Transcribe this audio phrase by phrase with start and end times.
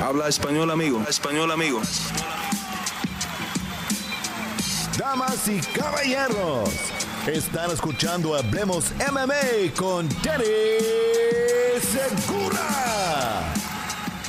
[0.00, 1.02] Habla español, amigo.
[1.08, 1.80] Español, amigo.
[4.96, 6.70] Damas y caballeros,
[7.26, 10.44] están escuchando Hablemos MMA con Danny
[11.80, 13.52] Segura.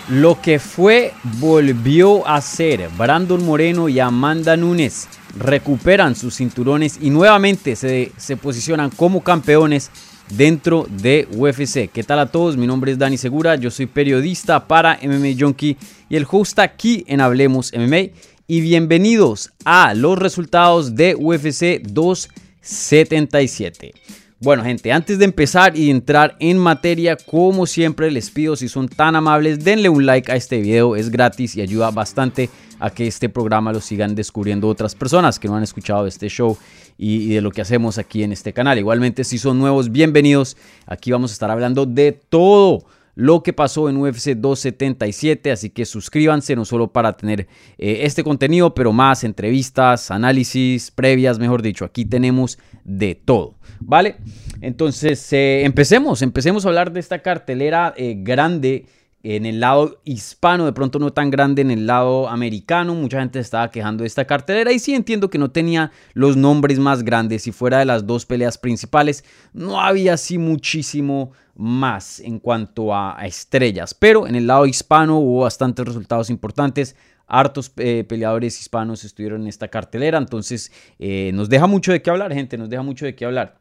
[0.08, 2.90] Lo que fue volvió a ser.
[2.98, 5.08] Brandon Moreno y Amanda Nunes
[5.38, 9.92] recuperan sus cinturones y nuevamente se, se posicionan como campeones
[10.30, 11.90] dentro de UFC.
[11.92, 12.56] ¿Qué tal a todos?
[12.58, 15.78] Mi nombre es Dani Segura, yo soy periodista para MMA Junkie
[16.10, 18.10] y el host aquí en Hablemos MMA.
[18.48, 23.94] Y bienvenidos a los resultados de UFC 277.
[24.42, 28.88] Bueno gente, antes de empezar y entrar en materia, como siempre les pido si son
[28.88, 32.50] tan amables, denle un like a este video, es gratis y ayuda bastante
[32.80, 36.58] a que este programa lo sigan descubriendo otras personas que no han escuchado este show
[36.98, 38.80] y, y, de lo que hacemos aquí en este canal.
[38.80, 40.56] Igualmente, si son nuevos, bienvenidos.
[40.86, 42.86] Aquí vamos a estar hablando de todo
[43.20, 48.24] lo que pasó en UFC 277, así que suscríbanse no solo para tener eh, este
[48.24, 54.16] contenido, pero más entrevistas, análisis, previas, mejor dicho, aquí tenemos de todo, ¿vale?
[54.62, 58.86] Entonces, eh, empecemos, empecemos a hablar de esta cartelera eh, grande
[59.22, 62.96] en el lado hispano, de pronto no tan grande en el lado americano.
[62.96, 66.80] Mucha gente estaba quejando de esta cartelera y sí entiendo que no tenía los nombres
[66.80, 72.40] más grandes y fuera de las dos peleas principales no había así muchísimo más en
[72.40, 73.94] cuanto a, estrellas.
[73.94, 76.96] Pero en el lado hispano hubo bastantes resultados importantes.
[77.28, 82.10] Hartos eh, peleadores hispanos estuvieron en esta cartelera, entonces eh, nos deja mucho de qué
[82.10, 83.59] hablar, gente, nos deja mucho de qué hablar.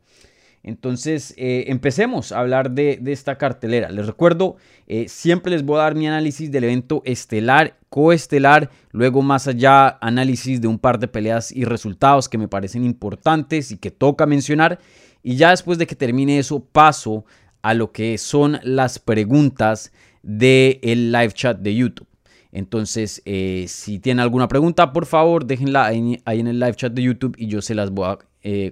[0.69, 3.91] Entonces, eh, empecemos a hablar de, esta cartelera.
[3.91, 9.22] Les recuerdo, eh, siempre les voy a dar mi análisis del evento estelar, coestelar, luego
[9.22, 13.78] más allá análisis de un par de peleas y resultados que me parecen importantes y
[13.78, 14.78] que toca mencionar.
[15.22, 17.24] Y ya después de que termine eso, paso
[17.62, 19.91] a lo que son las preguntas
[20.22, 22.08] del live chat de YouTube.
[22.52, 27.02] Entonces, eh, si tienen alguna pregunta, por favor, déjenla ahí, en el live chat de
[27.05, 28.19] YouTube y yo se las voy a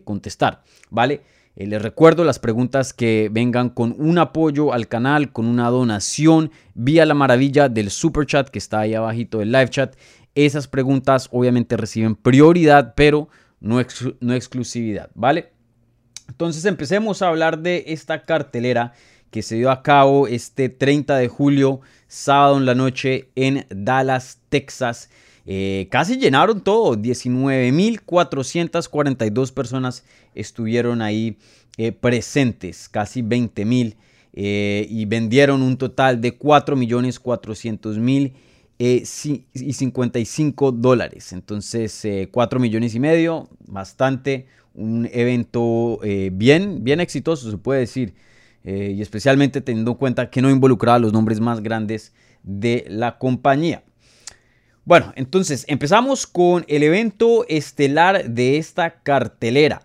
[0.04, 1.22] contestar, ¿vale?
[1.56, 6.52] Eh, les recuerdo las preguntas que vengan con un apoyo al canal, con una donación
[6.74, 9.96] vía la maravilla del super chat que está ahí abajito del live chat.
[10.34, 13.28] Esas preguntas obviamente reciben prioridad, pero
[13.58, 13.80] no,
[14.20, 15.52] no exclusividad, ¿vale?
[16.28, 18.92] Entonces empecemos a hablar de esta cartelera
[19.30, 24.40] que se dio a cabo este 30 de julio, sábado en la noche en Dallas,
[24.50, 25.08] Texas.
[25.48, 30.02] Eh, casi llenaron todo, 19.442 personas
[30.34, 31.38] estuvieron ahí
[31.76, 33.94] eh, presentes, casi 20.000,
[34.32, 38.32] eh, y vendieron un total de 4.400.000
[38.78, 39.04] y
[39.72, 41.32] 55 dólares.
[41.32, 45.98] Entonces, 4 millones y medio, bastante, un evento
[46.32, 48.12] bien, bien exitoso, se puede decir.
[48.64, 53.85] y especialmente teniendo en cuenta que no involucraba los nombres más grandes de la compañía.
[54.86, 59.82] Bueno, entonces empezamos con el evento estelar de esta cartelera.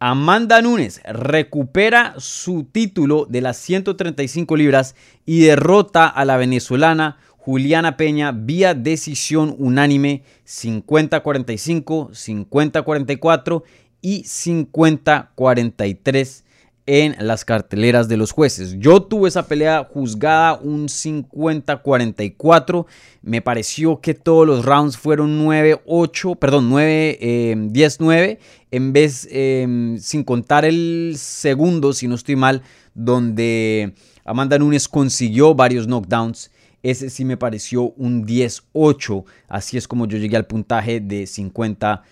[0.00, 7.96] Amanda Nunes recupera su título de las 135 libras y derrota a la venezolana Juliana
[7.96, 13.62] Peña vía decisión unánime 50-45, 50-44
[14.00, 16.41] y 50-43
[16.86, 18.76] en las carteleras de los jueces.
[18.78, 22.86] Yo tuve esa pelea juzgada un 50-44.
[23.22, 28.18] Me pareció que todos los rounds fueron 9-8, perdón, 9-10-9.
[28.18, 28.38] Eh,
[28.72, 32.62] en vez, em, sin contar el segundo, si no estoy mal,
[32.94, 33.94] donde
[34.24, 36.50] Amanda Nunes consiguió varios knockdowns.
[36.82, 39.24] Ese sí me pareció un 10-8.
[39.46, 42.02] Así es como yo llegué al puntaje de 50-44.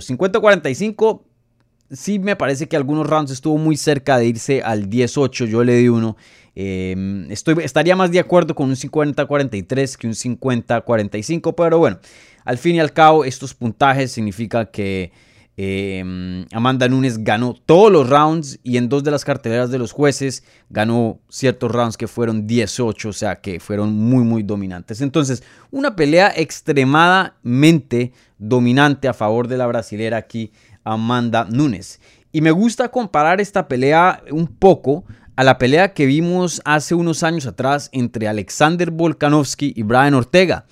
[0.00, 1.22] 50-45
[1.92, 5.44] sí me parece que algunos rounds estuvo muy cerca de irse al 18.
[5.46, 6.16] Yo le di uno.
[6.54, 11.54] Em, estoy, estaría más de acuerdo con un 50-43 que un 50-45.
[11.54, 11.98] Pero bueno,
[12.44, 15.12] al fin y al cabo, estos puntajes significa que
[15.56, 19.92] em, Amanda Nunes ganó todos los rounds y en dos de las carteleras de los
[19.92, 25.02] jueces ganó ciertos rounds que fueron 18, o sea que fueron muy, muy dominantes.
[25.02, 30.52] Entonces, una pelea extremadamente dominante a favor de la brasilera aquí
[30.84, 32.00] Amanda Nunes.
[32.32, 35.04] Y me gusta comparar esta pelea un poco
[35.36, 40.66] a la pelea que vimos hace unos años atrás entre Alexander Volkanovski y Brian Ortega,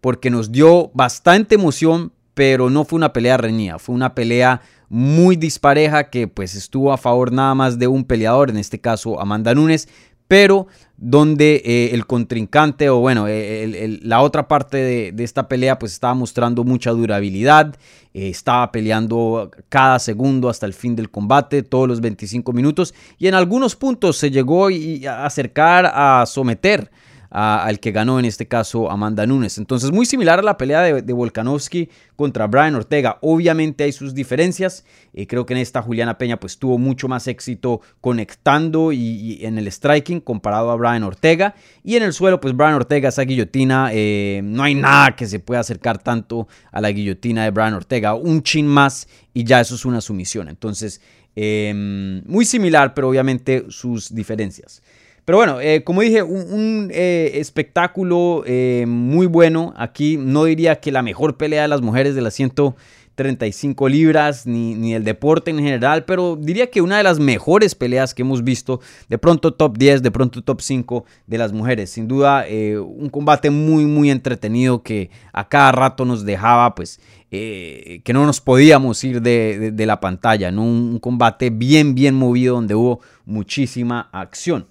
[0.00, 5.36] porque nos dio bastante emoción, pero no fue una pelea reñida, fue una pelea muy
[5.36, 9.54] dispareja que pues estuvo a favor nada más de un peleador, en este caso Amanda
[9.54, 9.88] Nunes,
[10.28, 14.78] pero donde eh, el contrincante o bueno, eh, la otra parte
[15.12, 17.76] de, esta pelea pues estaba mostrando mucha durabilidad,
[18.14, 23.26] eh, estaba peleando cada segundo hasta el fin del combate, todos los 25 minutos y
[23.26, 26.90] en algunos puntos se llegó a acercar a someter
[27.38, 29.58] al que ganó en este caso Amanda Nunes.
[29.58, 33.18] Entonces muy similar a la pelea de, de Volkanovski contra Brian Ortega.
[33.20, 34.86] Obviamente hay sus diferencias.
[35.28, 39.70] Creo que en esta Juliana Peña pues tuvo mucho más éxito conectando y, en el
[39.70, 41.54] striking comparado a Brian Ortega.
[41.84, 45.38] Y en el suelo pues Brian Ortega esa guillotina eh, no hay nada que se
[45.38, 48.14] pueda acercar tanto a la guillotina de Brian Ortega.
[48.14, 50.48] Un chin más y ya eso es una sumisión.
[50.48, 51.02] Entonces
[51.34, 54.82] em, muy similar pero obviamente sus diferencias.
[55.26, 59.74] Pero bueno, eh, como dije, un, eh, espectáculo eh, muy bueno.
[59.76, 64.76] Aquí no diría que la mejor pelea de las mujeres de las 135 libras, ni,
[64.76, 68.44] ni el deporte en general, pero diría que una de las mejores peleas que hemos
[68.44, 68.80] visto.
[69.08, 71.90] De pronto top 10, de pronto top 5 de las mujeres.
[71.90, 72.46] Sin duda,
[72.78, 77.00] un combate muy, muy entretenido que a cada rato nos dejaba, pues,
[77.30, 80.50] que no nos podíamos ir de, la pantalla.
[80.50, 84.68] un combate bien, bien movido donde hubo muchísima acción.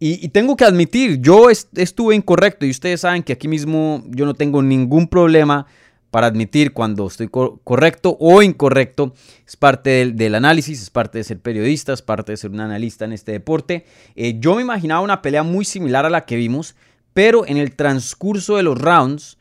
[0.00, 4.34] Y, tengo que admitir, yo estuve incorrecto y ustedes saben que aquí mismo yo no
[4.34, 5.66] tengo ningún problema
[6.10, 9.14] para admitir cuando estoy correcto o incorrecto.
[9.46, 13.04] Es parte del, análisis, es parte de ser periodista, es parte de ser un analista
[13.04, 13.84] en este deporte.
[14.14, 16.74] Eh, yo me imaginaba una pelea muy similar a la que vimos,
[17.14, 19.38] pero en el transcurso de los rounds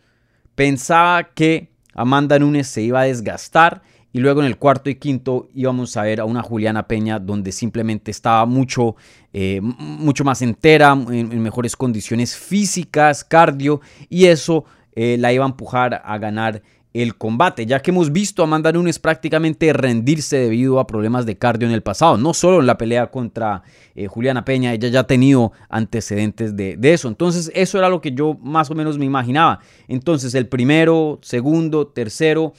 [0.55, 5.49] pensaba que Amanda Nunes se iba a desgastar y luego en el cuarto y quinto
[5.55, 8.95] íbamos a ver a una Juliana Peña donde simplemente estaba mucho,
[9.33, 14.65] eh, mucho más entera, en, mejores condiciones físicas, cardio, y eso
[14.95, 16.61] eh, la iba a empujar a ganar
[16.93, 21.35] el combate, ya que hemos visto a Amanda Nunes prácticamente rendirse debido a problemas de
[21.35, 23.63] cardio en el pasado, no solo en la pelea contra
[23.95, 27.99] eh, Juliana Peña, ella ya ha tenido antecedentes de, de, eso, entonces eso era lo
[27.99, 32.53] que yo más o menos me imaginaba, entonces el primero, segundo, tercero,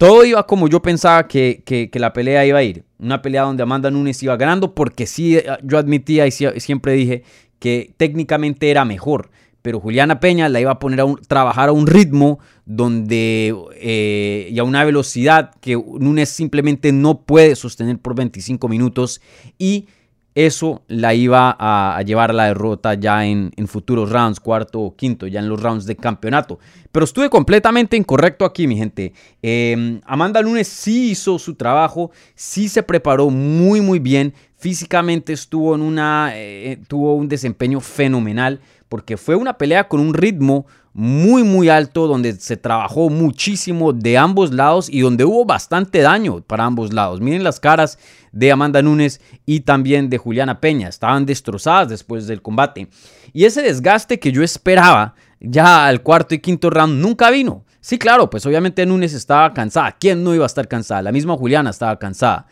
[0.00, 2.86] todo iba como yo pensaba que, la pelea iba a ir.
[2.98, 7.22] Una pelea donde Amanda Nunes iba ganando porque sí, eh, yo admitía y siempre dije
[7.58, 9.30] que técnicamente era mejor.
[9.60, 14.58] Pero Juliana Peña la iba a poner a trabajar a un ritmo donde eh, y
[14.58, 19.20] a una velocidad que Nunes simplemente no puede sostener por 25 minutos
[19.58, 19.86] y
[20.34, 25.26] eso la iba a, llevar a la derrota ya en, futuros rounds, cuarto o quinto,
[25.26, 26.58] ya en los rounds de campeonato.
[26.92, 29.12] Pero estuve completamente incorrecto aquí, mi gente.
[29.42, 34.34] Em, Amanda Nunes sí hizo su trabajo, sí se preparó muy, muy bien.
[34.56, 38.60] Físicamente estuvo en una, eh, tuvo un desempeño fenomenal
[38.90, 44.18] porque fue una pelea con un ritmo muy muy alto donde se trabajó muchísimo de
[44.18, 47.20] ambos lados y donde hubo bastante daño para ambos lados.
[47.20, 48.00] Miren las caras
[48.32, 50.88] de Amanda Nunes y también de Juliana Peña.
[50.88, 52.88] Estaban destrozadas después del combate.
[53.32, 57.64] Y ese desgaste que yo esperaba ya al cuarto y quinto round nunca vino.
[57.80, 59.96] Sí, claro, pues obviamente Nunes estaba cansada.
[60.00, 61.00] ¿Quién no iba a estar cansada?
[61.00, 62.48] La misma Juliana estaba cansada.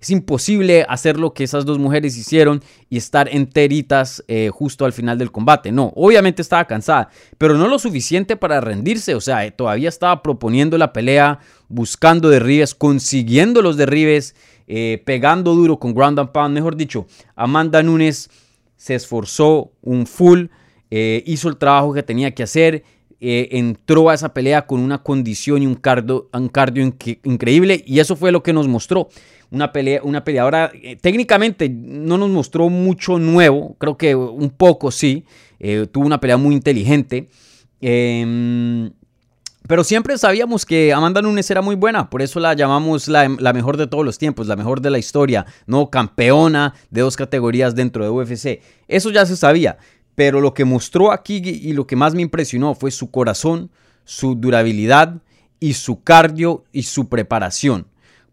[0.00, 4.92] Es imposible hacer lo que esas dos mujeres hicieron y estar enteritas eh, justo al
[4.92, 5.72] final del combate.
[5.72, 9.16] No, obviamente estaba cansada, pero no lo suficiente para rendirse.
[9.16, 14.36] O sea, todavía estaba proponiendo la pelea, buscando derribes, consiguiendo los derribes,
[14.68, 16.54] eh, pegando duro con ground and pound.
[16.54, 18.30] Mejor dicho, Amanda Nunes
[18.76, 20.46] se esforzó un full,
[20.90, 22.84] eh, hizo el trabajo que tenía que hacer.
[23.20, 26.84] Entró a esa pelea con una condición y un cardio, un cardio
[27.24, 29.08] increíble y eso fue lo que nos mostró
[29.50, 34.90] una, pelea, una peleadora, eh, técnicamente no nos mostró mucho nuevo, creo que un poco
[34.90, 35.24] sí,
[35.58, 37.28] eh, tuvo una pelea muy inteligente.
[37.80, 38.90] Em,
[39.66, 43.76] pero siempre sabíamos que Amanda Nunes era muy buena, por eso la llamamos la, mejor
[43.76, 48.02] de todos los tiempos, la mejor de la historia, no campeona de dos categorías dentro
[48.02, 48.62] de UFC.
[48.88, 49.76] Eso ya se sabía,
[50.18, 53.70] pero lo que mostró aquí y lo que más me impresionó fue su corazón,
[54.04, 55.22] su durabilidad
[55.60, 57.86] y su cardio y su preparación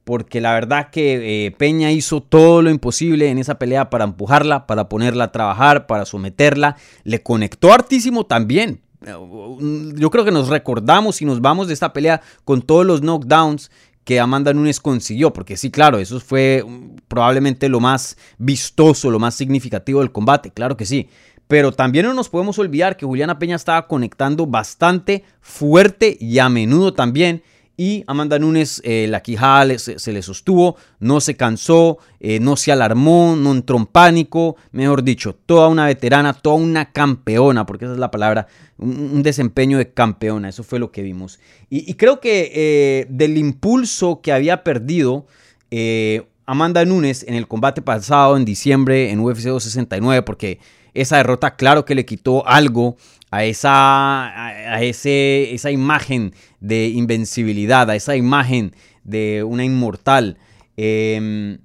[0.04, 4.65] porque la verdad que eh, Peña hizo todo lo imposible en esa pelea para empujarla,
[4.65, 6.75] para ponerla a trabajar, para someterla.
[7.04, 8.82] Le conectó hartísimo también.
[9.01, 13.70] Yo creo que nos recordamos y nos vamos de esta pelea con todos los knockdowns
[14.06, 19.20] que Amanda Nunes consiguió, porque sí, claro, eso fue mm, probablemente lo más vistoso, lo
[19.20, 21.10] más significativo del combate, claro que sí.
[21.48, 26.50] Pero también no nos podemos olvidar que Juliana Peña estaba conectando bastante fuerte y a
[26.50, 27.44] menudo también
[27.78, 32.72] y Amanda Nunes, eh, la quijada se, le sostuvo, no se cansó, eh, no se
[32.72, 37.94] alarmó, no entró en pánico, mejor dicho, toda una veterana, toda una campeona, porque esa
[37.94, 38.48] es la palabra,
[38.78, 41.40] un, desempeño de campeona, eso fue lo que vimos.
[41.70, 45.25] Y, creo que eh, del impulso que había perdido
[46.46, 50.60] Amanda Nunes en el combate pasado en diciembre en UFC 269, porque
[50.96, 52.98] esa derrota claro que le quitó algo
[53.32, 58.74] a esa, a ese, esa imagen de invencibilidad, a esa imagen
[59.04, 60.38] de una inmortal.
[60.78, 61.60] Em,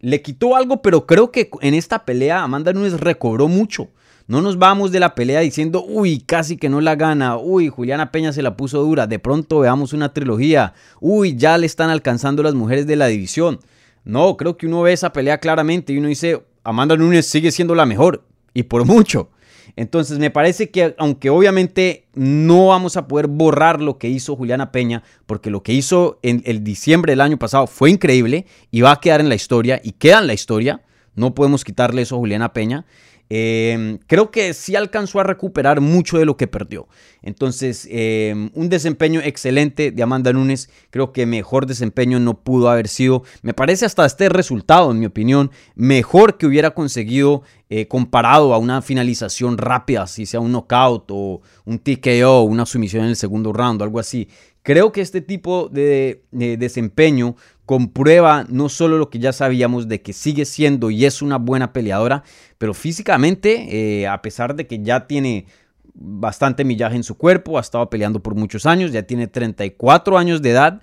[0.00, 3.88] le quitó algo, pero creo que en esta pelea Amanda Nunes recobró mucho.
[4.26, 8.10] No nos vamos de la pelea diciendo, uy, casi que no la gana, uy, Juliana
[8.10, 12.42] Peña se la puso dura, de pronto veamos una trilogía, uy, ya le están alcanzando
[12.42, 13.60] las mujeres de la división.
[14.04, 17.74] No, creo que uno ve esa pelea claramente y uno dice, Amanda Nunes sigue siendo
[17.74, 19.30] la mejor, y por mucho.
[19.76, 24.70] Entonces me parece que aunque obviamente no vamos a poder borrar lo que hizo Juliana
[24.70, 28.92] Peña, porque lo que hizo en el diciembre del año pasado fue increíble y va
[28.92, 30.82] a quedar en la historia y queda en la historia,
[31.16, 32.86] no podemos quitarle eso a Juliana Peña.
[33.30, 36.88] Em, creo que sí alcanzó a recuperar mucho de lo que perdió.
[37.22, 40.68] Entonces, em, un desempeño excelente de Amanda Nunes.
[40.90, 43.22] Creo que mejor desempeño no pudo haber sido.
[43.42, 48.58] Me parece hasta este resultado, en mi opinión, mejor que hubiera conseguido eh, comparado a
[48.58, 53.52] una finalización rápida, si sea un knockout o un TKO, una sumisión en el segundo
[53.52, 54.28] round, algo así.
[54.64, 60.12] Creo que este tipo de, desempeño comprueba no solo lo que ya sabíamos de que
[60.12, 62.22] sigue siendo y es una buena peleadora,
[62.58, 65.46] pero físicamente, eh, a pesar de que ya tiene
[65.94, 70.42] bastante millaje en su cuerpo, ha estado peleando por muchos años, ya tiene 34 años
[70.42, 70.82] de edad,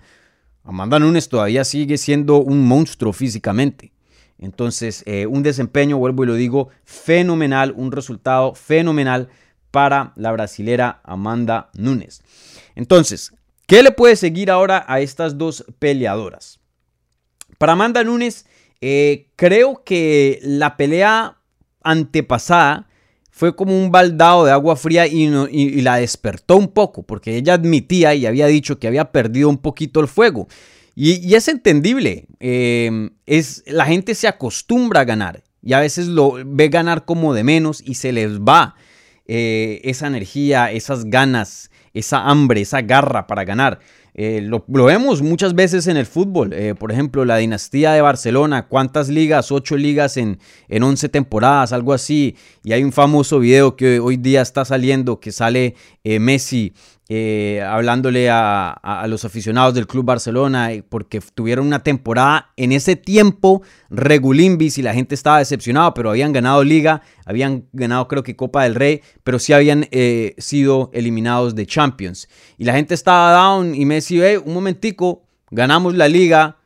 [0.63, 3.91] Amanda Nunes todavía sigue siendo un monstruo físicamente.
[4.37, 9.29] Entonces, eh, un desempeño, vuelvo y lo digo, fenomenal, un resultado fenomenal
[9.69, 12.23] para la brasilera Amanda Nunes.
[12.75, 13.33] Entonces,
[13.71, 16.59] ¿Qué le puede seguir ahora a estas dos peleadoras?
[17.61, 18.47] Para Amanda Nunes,
[18.81, 21.37] eh, creo que la pelea
[21.83, 22.87] antepasada
[23.29, 25.27] fue como un baldado de agua fría y,
[25.81, 29.99] la despertó un poco, porque ella admitía y había dicho que había perdido un poquito
[29.99, 30.47] el fuego.
[30.95, 36.37] Y, es entendible, em, es, la gente se acostumbra a ganar y a veces lo
[36.43, 38.73] ve ganar como de menos y se les va
[39.27, 43.79] eh, esa energía, esas ganas esa hambre, esa garra para ganar.
[44.13, 46.53] Eh, lo, vemos muchas veces en el fútbol.
[46.53, 51.73] Eh, por ejemplo, la dinastía de Barcelona, cuántas ligas, ocho ligas en, en 11 temporadas,
[51.73, 52.35] algo así.
[52.63, 56.73] Y hay un famoso video que hoy día está saliendo, que sale eh, Messi
[57.09, 62.95] eh, hablándole a, los aficionados del Club Barcelona, eh, porque tuvieron una temporada en ese
[62.95, 68.35] tiempo regulimbis y la gente estaba decepcionada, pero habían ganado Liga, habían ganado creo que
[68.35, 69.87] Copa del Rey, pero sí habían
[70.37, 72.29] sido eliminados de Champions.
[72.57, 76.57] Y la gente estaba down y Messi, un momentico, ganamos la Liga,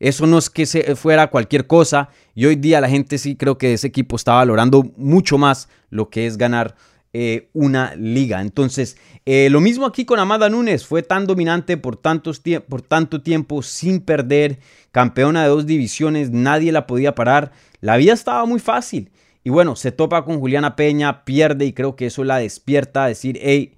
[0.00, 2.08] eso no es que se fuera cualquier cosa.
[2.34, 6.08] Y hoy día la gente sí creo que ese equipo está valorando mucho más lo
[6.08, 6.74] que es ganar
[7.12, 8.40] eh, una liga.
[8.40, 13.22] Entonces, eh, lo mismo aquí con Amada Nunes, fue tan dominante por, tantos por tanto
[13.22, 14.60] tiempo sin perder,
[14.92, 19.10] campeona de dos divisiones, nadie la podía parar, la vida estaba muy fácil.
[19.42, 23.08] Y bueno, se topa con Juliana Peña, pierde y creo que eso la despierta a
[23.08, 23.74] decir, hey,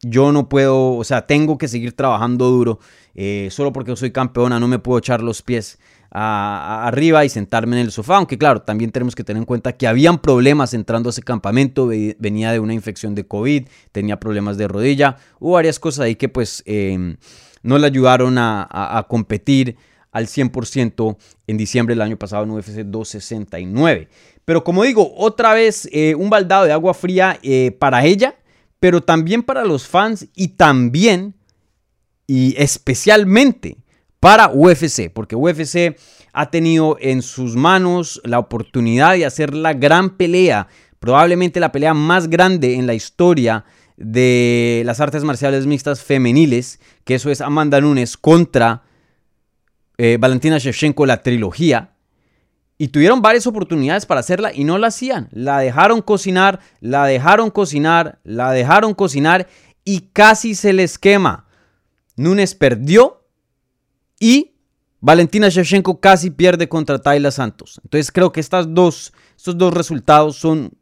[0.00, 2.78] yo no puedo, o sea, tengo que seguir trabajando duro,
[3.14, 5.78] eh, solo porque soy campeona no me puedo echar los pies
[6.10, 9.86] arriba y sentarme en el sofá, aunque claro, también tenemos que tener en cuenta que
[9.86, 11.88] habían problemas entrando a ese campamento,
[12.18, 16.28] venía de una infección de COVID, tenía problemas de rodilla, hubo varias cosas ahí que
[16.28, 17.16] pues em,
[17.62, 19.76] no le ayudaron a, competir
[20.10, 24.08] al 100% en diciembre del año pasado en UFC 269.
[24.44, 28.36] Pero como digo, otra vez eh, un baldado de agua fría eh, para ella,
[28.80, 31.34] pero también para los fans y también
[32.26, 33.78] y especialmente
[34.20, 35.96] para UFC, porque UFC
[36.32, 41.94] ha tenido en sus manos la oportunidad de hacer la gran pelea, probablemente la pelea
[41.94, 43.64] más grande en la historia
[43.96, 48.82] de las artes marciales mixtas femeniles, que eso es Amanda Nunes contra
[49.98, 51.92] eh, Valentina Shevchenko, la trilogía.
[52.80, 55.28] Y tuvieron varias oportunidades para hacerla y no la hacían.
[55.32, 59.48] La dejaron cocinar, la dejaron cocinar, la dejaron cocinar
[59.84, 61.46] y casi se les quema.
[62.14, 63.17] Nunes perdió
[64.18, 64.52] y
[65.00, 67.80] Valentina Shevchenko casi pierde contra Tayla Santos.
[67.84, 70.72] Entonces creo que dos, estos dos resultados son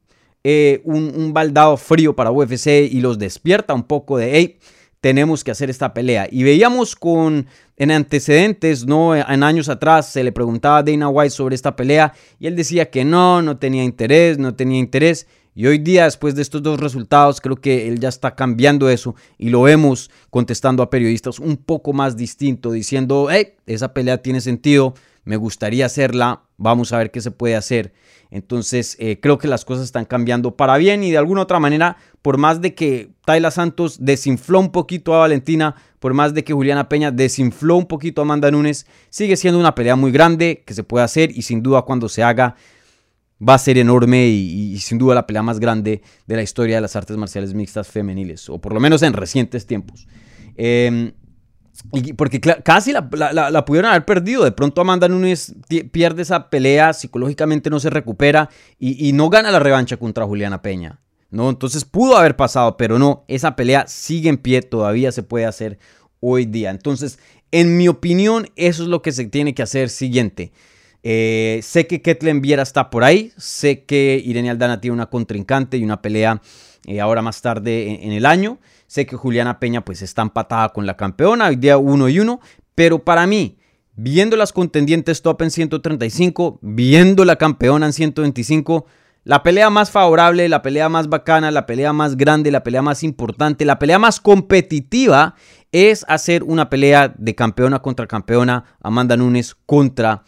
[0.43, 4.59] eh, un, baldado frío para UFC y los despierta un poco de, hey,
[5.01, 6.29] tenemos que hacer esta pelea.
[6.31, 9.15] Y veíamos con, en antecedentes, ¿no?
[9.15, 12.91] En años atrás se le preguntaba a Dana White sobre esta pelea y él decía
[12.91, 15.27] que no, no tenía interés, no tenía interés.
[15.59, 19.15] Y hoy día, después de estos dos resultados, creo que él ya está cambiando eso
[19.39, 24.43] y lo vemos contestando a periodistas un poco más distinto, diciendo, hey, esa pelea tiene
[24.43, 24.93] sentido,
[25.25, 27.95] me gustaría hacerla, vamos a ver qué se puede hacer.
[28.31, 31.97] Entonces, eh, creo que las cosas están cambiando para bien y de alguna otra manera,
[32.21, 36.53] por más de que Tayla Santos desinfló un poquito a Valentina, por más de que
[36.53, 40.75] Juliana Peña desinfló un poquito a Amanda Nunes, sigue siendo una pelea muy grande que
[40.75, 42.57] se puede hacer y sin duda cuando se haga
[43.41, 46.81] va a ser enorme y, sin duda la pelea más grande de la historia de
[46.81, 50.07] las artes marciales mixtas femeniles, o por lo menos en recientes tiempos.
[50.57, 51.13] Em,
[52.17, 54.45] porque casi la, pudieron haber perdido.
[54.45, 55.55] De pronto Amanda Nunes
[55.93, 61.01] pierde esa pelea, psicológicamente no se recupera y, no gana la revancha contra Juliana Peña.
[61.31, 61.51] ¿no?
[61.51, 65.79] Entonces pudo haber pasado, pero no, esa pelea sigue en pie, todavía se puede hacer
[66.21, 66.71] hoy día.
[66.71, 67.19] Entonces,
[67.51, 70.53] en mi opinión, eso es lo que se tiene que hacer siguiente.
[71.03, 75.77] Eh, sé que Ketlen Viera está por ahí, sé que Irene Aldana tiene una contrincante
[75.77, 76.41] y una pelea
[76.87, 78.59] eh, ahora más tarde en, el año.
[78.87, 82.41] Sé que Juliana Peña pues está empatada con la campeona, hoy día 1 y 1,
[82.75, 83.59] pero para mí,
[83.95, 88.87] viendo las contendientes top en 135, viendo la campeona en 125,
[89.25, 93.03] la pelea más favorable, la pelea más bacana, la pelea más grande, la pelea más
[93.03, 95.35] importante, la pelea más competitiva
[95.73, 100.23] es hacer una pelea de campeona contra campeona, Amanda Nunes contra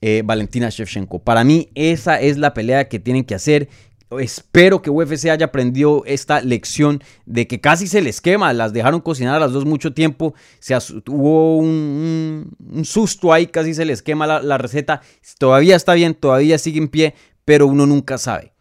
[0.00, 1.18] eh, Valentina Shevchenko.
[1.20, 3.68] Para mí esa es la pelea que tienen que hacer
[4.10, 9.02] Espero que UFC haya aprendido esta lección de que casi se les quema, las dejaron
[9.02, 10.74] cocinar a las dos mucho tiempo, se
[11.08, 15.02] hubo un, susto ahí, casi se les quema la, receta,
[15.36, 17.14] todavía está bien, todavía sigue en pie,
[17.44, 18.52] pero uno nunca sabe.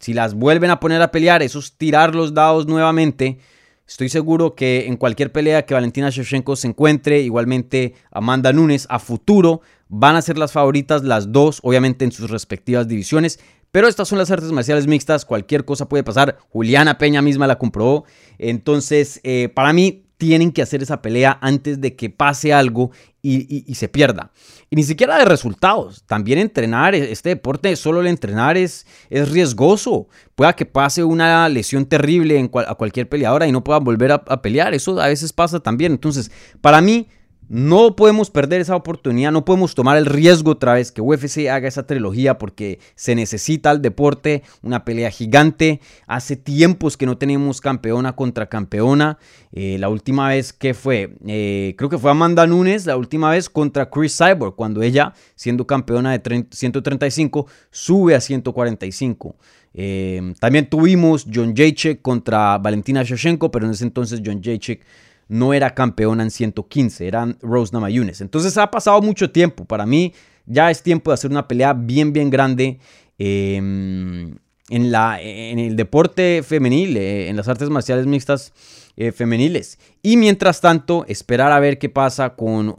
[0.00, 3.38] Si las vuelven a poner a pelear, esos tirar los dados nuevamente,
[3.86, 8.98] estoy seguro que en cualquier pelea que Valentina Shevchenko se encuentre, igualmente Amanda Nunes a
[8.98, 13.38] futuro, van a ser las favoritas las dos, obviamente en sus respectivas divisiones.
[13.72, 16.38] Pero estas son las artes marciales mixtas, cualquier cosa puede pasar.
[16.50, 18.04] Juliana Peña misma la comprobó.
[18.38, 22.90] Entonces, eh, para mí, tienen que hacer esa pelea antes de que pase algo
[23.22, 24.30] y, se pierda.
[24.70, 26.04] Y ni siquiera de resultados.
[26.06, 30.08] También entrenar, e, este deporte, solo el entrenar es, es riesgoso.
[30.36, 34.22] Pueda que pase una lesión terrible en a cualquier peleadora y no pueda volver a,
[34.26, 34.74] a pelear.
[34.74, 35.92] Eso a veces pasa también.
[35.92, 37.08] Entonces, para mí,
[37.48, 41.68] no podemos perder esa oportunidad, no podemos tomar el riesgo otra vez que UFC haga
[41.68, 45.80] esa trilogía porque se necesita al deporte, una pelea gigante.
[46.06, 49.18] Hace tiempos que no tenemos campeona contra campeona.
[49.52, 53.48] Eh, la última vez que fue, eh, creo que fue Amanda Nunes, la última vez
[53.48, 59.36] contra Chris Cyborg, cuando ella, siendo campeona de 135, sube a 145.
[59.78, 64.80] Eh, también tuvimos John Jacek contra Valentina Shevchenko, pero en ese entonces John Jacek
[65.28, 68.20] no era campeona en 115, eran Rose Namajunas.
[68.20, 69.64] Entonces ha pasado mucho tiempo.
[69.64, 70.12] Para mí
[70.46, 72.78] ya es tiempo de hacer una pelea bien, bien grande
[73.18, 74.36] em,
[74.70, 78.52] en, la, en el deporte femenil, eh, en las artes marciales mixtas
[78.96, 79.78] eh, femeniles.
[80.02, 82.76] Y mientras tanto, esperar a ver qué pasa con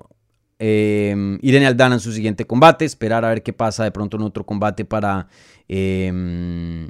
[0.59, 4.23] em, Irene Aldana en su siguiente combate, esperar a ver qué pasa de pronto en
[4.23, 5.27] otro combate para...
[5.67, 6.89] Em,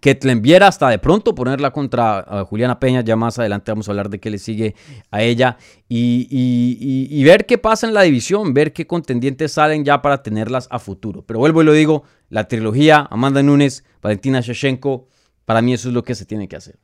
[0.00, 3.02] Ketlen Viera hasta de pronto ponerla contra uh, Juliana Peña.
[3.02, 4.74] Ya más adelante vamos a hablar de qué le sigue
[5.10, 5.56] a ella.
[5.88, 10.78] Y, ver qué pasa en la división, ver qué contendientes salen ya para tenerlas a
[10.78, 11.22] futuro.
[11.22, 15.08] Pero vuelvo y lo digo, la trilogía Amanda Nunes, Valentina Shevchenko,
[15.44, 16.78] para mí eso es lo que se tiene que hacer.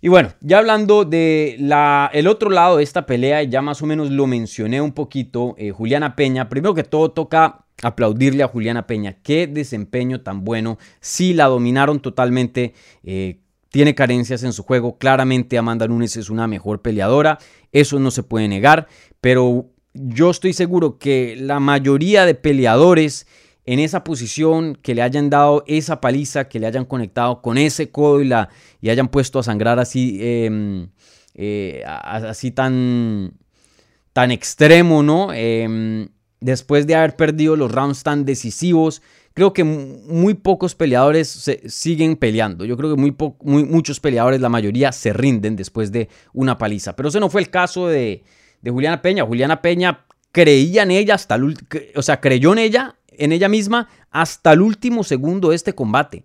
[0.00, 3.86] Y bueno, ya hablando de la, el otro lado de esta pelea, ya más o
[3.86, 8.86] menos lo mencioné un poquito, eh, Juliana Peña, primero que todo toca aplaudirle a Juliana
[8.86, 9.18] Peña.
[9.22, 10.78] Qué desempeño tan bueno.
[11.00, 12.74] Sí, la dominaron totalmente.
[13.02, 14.98] Eh, tiene carencias en su juego.
[14.98, 17.38] Claramente Amanda Nunes es una mejor peleadora.
[17.72, 18.86] Eso no se puede negar.
[19.20, 23.26] Pero yo estoy seguro que la mayoría de peleadores
[23.66, 27.90] en esa posición, que le hayan dado esa paliza, que le hayan conectado con ese
[27.90, 28.48] codo y, la,
[28.80, 30.88] y hayan puesto a sangrar así, em,
[31.34, 33.34] eh, así tan,
[34.12, 35.32] tan extremo, ¿no?
[35.32, 36.08] Em,
[36.46, 39.02] después de haber perdido los rounds tan decisivos,
[39.34, 42.64] creo que muy pocos peleadores siguen peleando.
[42.64, 46.94] Yo creo que muy, muchos peleadores, la mayoría, se rinden después de una paliza.
[46.94, 48.22] Pero ese no fue el caso de,
[48.64, 49.24] Juliana Peña.
[49.24, 51.56] Juliana Peña creía en ella hasta el
[51.94, 56.24] o sea, creyó en ella, en ella misma hasta el último segundo de este combate.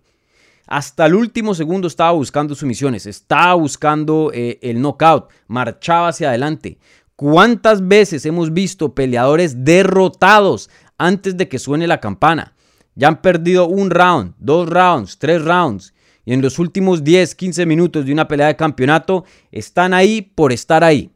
[0.66, 6.78] Hasta el último segundo estaba buscando sumisiones, estaba buscando eh, el knockout, marchaba hacia adelante.
[7.22, 12.56] ¿Cuántas veces hemos visto peleadores derrotados antes de que suene la campana?
[12.96, 15.94] Ya han perdido un round, dos rounds, tres rounds.
[16.24, 20.50] Y en los últimos 10, 15 minutos de una pelea de campeonato están ahí por
[20.50, 21.12] estar ahí.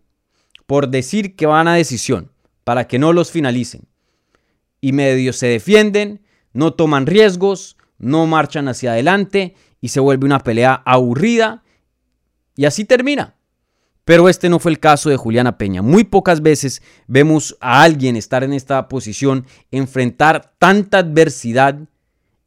[0.67, 2.31] Por decir que van a decisión.
[2.63, 3.89] Para que no los finalicen.
[4.81, 10.39] Y medio se defienden, no toman riesgos, no marchan hacia adelante y se vuelve una
[10.39, 11.65] pelea aburrida.
[12.55, 13.36] Y así termina.
[14.07, 15.83] Pero este no fue el caso de Juliana Peña.
[15.83, 21.77] Muy pocas veces vemos a alguien estar en esta posición, enfrentar tanta adversidad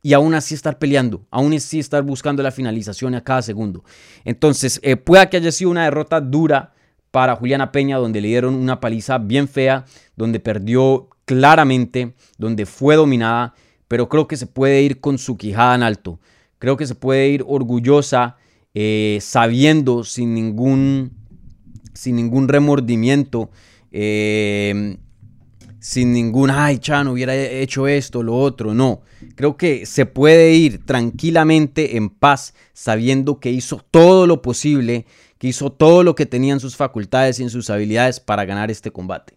[0.02, 3.84] y aún así estar peleando, aún así estar buscando la finalización a cada segundo.
[4.24, 6.72] Entonces, eh, pueda que haya sido una derrota dura
[7.12, 9.84] para Juliana Peña, donde le dieron una paliza bien fea,
[10.15, 13.54] donde perdió claramente, donde fue dominada,
[13.89, 16.22] pero creo que se puede ir con su quijada en alto.
[16.58, 18.38] Creo que se puede ir orgullosa,
[18.74, 21.19] eh, sabiendo sin ningún
[22.00, 23.50] sin ningún remordimiento,
[23.92, 24.98] eh,
[25.80, 28.74] sin ningún, ay, Chan, hubiera hecho esto, lo otro.
[28.74, 29.02] No,
[29.36, 35.06] creo que se puede ir tranquilamente en paz sabiendo que hizo todo lo posible,
[35.38, 38.72] que hizo todo lo que tenía en sus facultades y en sus habilidades para ganar
[38.72, 39.34] este combate.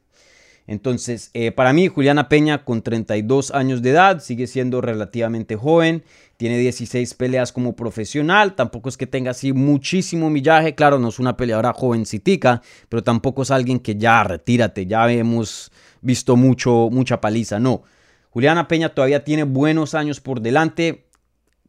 [0.68, 6.04] Entonces, eh, para mí, Juliana Peña, con 32 años de edad, sigue siendo relativamente joven.
[6.42, 8.56] Tiene 16 peleas como profesional.
[8.56, 10.74] Tampoco es que tenga así muchísimo millaje.
[10.74, 15.70] Claro, no es una peleadora jovencitica, pero tampoco es alguien que ya retírate, ya hemos
[16.00, 17.60] visto mucho, mucha paliza.
[17.60, 17.84] No.
[18.30, 21.06] Juliana Peña todavía tiene buenos años por delante.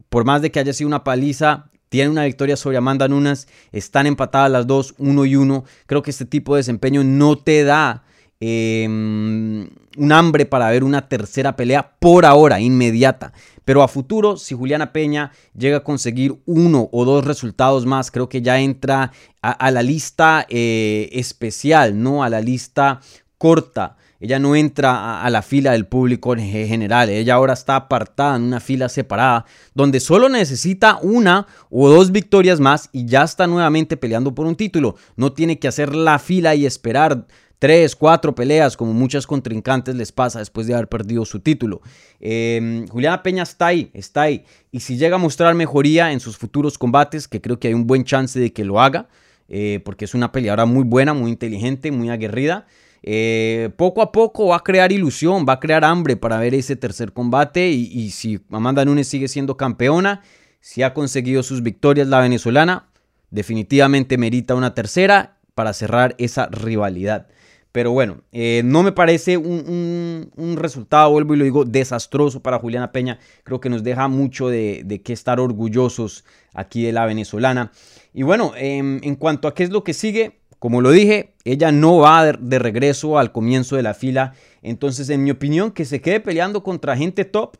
[0.08, 3.46] Por más de que haya sido una paliza, tiene una victoria sobre Amanda Nunes.
[3.70, 5.62] Están empatadas las dos, uno y uno.
[5.86, 8.02] Creo que este tipo de desempeño no te da
[8.46, 13.32] Em, un hambre para ver una tercera pelea por ahora, inmediata.
[13.64, 18.28] Pero a futuro, si Juliana Peña llega a conseguir uno o dos resultados más, creo
[18.28, 23.00] que ya entra a, la lista eh, especial, no a la lista
[23.38, 23.96] corta.
[24.20, 27.08] Ella no entra a, la fila del público en general.
[27.08, 32.60] Ella ahora está apartada en una fila separada, donde solo necesita una o dos victorias
[32.60, 34.96] más y ya está nuevamente peleando por un título.
[35.16, 37.26] No tiene que hacer la fila y esperar
[37.64, 41.80] tres, cuatro peleas, como muchas contrincantes les pasa después de haber perdido su título.
[42.20, 44.44] Em, Juliana Peña está ahí, está ahí.
[44.70, 47.86] Y si llega a mostrar mejoría en sus futuros combates, que creo que hay un
[47.86, 49.08] buen chance de que lo haga,
[49.48, 52.66] eh, porque es una peleadora muy buena, muy inteligente, muy aguerrida.
[53.02, 56.76] Eh, poco a poco va a crear ilusión, va a crear hambre para ver ese
[56.76, 57.70] tercer combate.
[57.70, 60.20] Y, y si Amanda Nunes sigue siendo campeona,
[60.60, 62.90] si ha conseguido sus victorias la venezolana,
[63.30, 67.26] definitivamente merita una tercera para cerrar esa rivalidad.
[67.74, 72.92] Pero bueno, eh, no me parece un, resultado, vuelvo y lo digo, desastroso para Juliana
[72.92, 73.18] Peña.
[73.42, 77.72] Creo que nos deja mucho de, de qué estar orgullosos aquí de la venezolana.
[78.12, 81.72] Y bueno, em, en cuanto a qué es lo que sigue, como lo dije, ella
[81.72, 84.34] no va de, regreso al comienzo de la fila.
[84.62, 87.56] Entonces, en mi opinión, que se quede peleando contra gente top,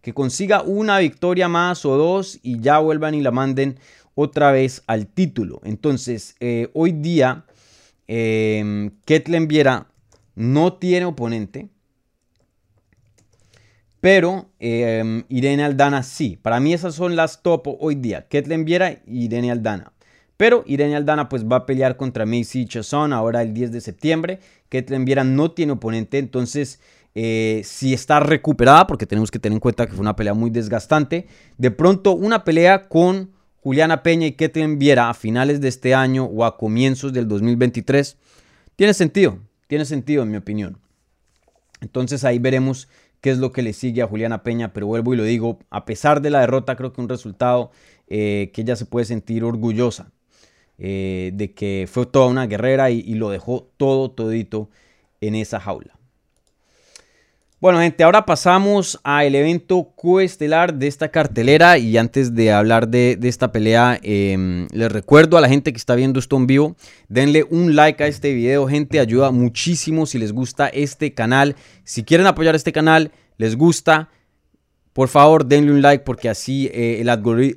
[0.00, 3.80] que consiga una victoria más o dos y ya vuelvan y la manden
[4.14, 5.60] otra vez al título.
[5.64, 7.45] Entonces, eh, hoy día
[8.08, 9.88] eh, Ketlen Viera
[10.34, 11.70] no tiene oponente.
[14.00, 16.38] Pero em, Irene Aldana sí.
[16.40, 18.28] Para mí esas son las top hoy día.
[18.28, 19.92] Ketlen Viera y Irene Aldana.
[20.36, 24.38] Pero Irene Aldana pues va a pelear contra Macy Chazon ahora el 10 de septiembre.
[24.68, 26.18] Ketlen Viera no tiene oponente.
[26.18, 26.78] Entonces
[27.14, 30.50] eh, si está recuperada, porque tenemos que tener en cuenta que fue una pelea muy
[30.50, 31.26] desgastante.
[31.56, 33.30] De pronto una pelea con
[33.66, 38.16] Juliana Peña y Ketlen Viera a finales de este año o a comienzos del 2023,
[38.76, 40.78] tiene sentido, tiene sentido en mi opinión.
[41.80, 42.86] Entonces ahí veremos
[43.20, 45.84] qué es lo que le sigue a Juliana Peña, pero vuelvo y lo digo, a
[45.84, 47.72] pesar de la derrota, creo que un resultado
[48.06, 50.12] eh, que ella se puede sentir orgullosa
[50.78, 54.70] eh, de que fue toda una guerrera y, y lo dejó todo, todito
[55.20, 55.98] en esa jaula.
[57.58, 61.78] Bueno, gente, ahora pasamos al evento coestelar de esta cartelera.
[61.78, 65.94] Y antes de hablar de, esta pelea, em, les recuerdo a la gente que está
[65.94, 66.76] viendo esto en vivo,
[67.08, 69.00] denle un like a este video, gente.
[69.00, 71.56] Ayuda muchísimo si les gusta este canal.
[71.82, 74.10] Si quieren apoyar este canal, les gusta,
[74.92, 77.08] por favor, denle un like porque así eh, el,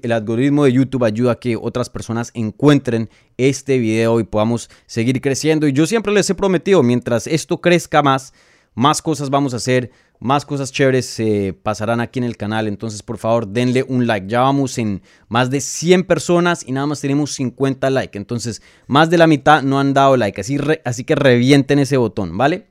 [0.01, 5.19] el, algoritmo de YouTube ayuda a que otras personas encuentren este video y podamos seguir
[5.19, 5.67] creciendo.
[5.67, 8.31] Y yo siempre les he prometido, mientras esto crezca más,
[8.73, 12.67] más cosas vamos a hacer, más cosas chéveres se pasarán aquí en el canal.
[12.67, 14.27] Entonces, por favor, denle un like.
[14.27, 18.17] Ya vamos en más de 100 personas y nada más tenemos 50 likes.
[18.17, 20.41] Entonces, más de la mitad no han dado like.
[20.83, 22.67] Así, que revienten ese botón, ¿vale?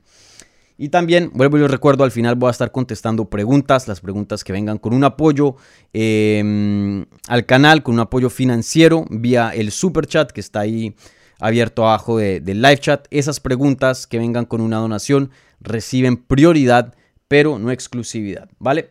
[0.77, 4.53] Y también, vuelvo y recuerdo, al final voy a estar contestando preguntas, las preguntas que
[4.53, 5.57] vengan con un apoyo
[5.93, 10.95] em, al canal, con un apoyo financiero vía el super chat que está ahí
[11.41, 13.07] abierto abajo del live chat.
[13.11, 15.31] Esas preguntas que vengan con una donación
[15.61, 16.95] reciben prioridad,
[17.29, 18.91] pero no exclusividad, ¿vale?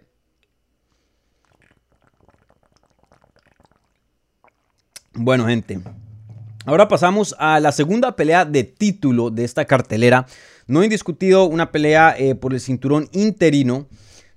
[5.13, 5.79] Bueno, gente.
[6.65, 10.27] Ahora pasamos a la segunda pelea de título de esta cartelera.
[10.67, 13.87] No he discutido una pelea eh, por el cinturón interino,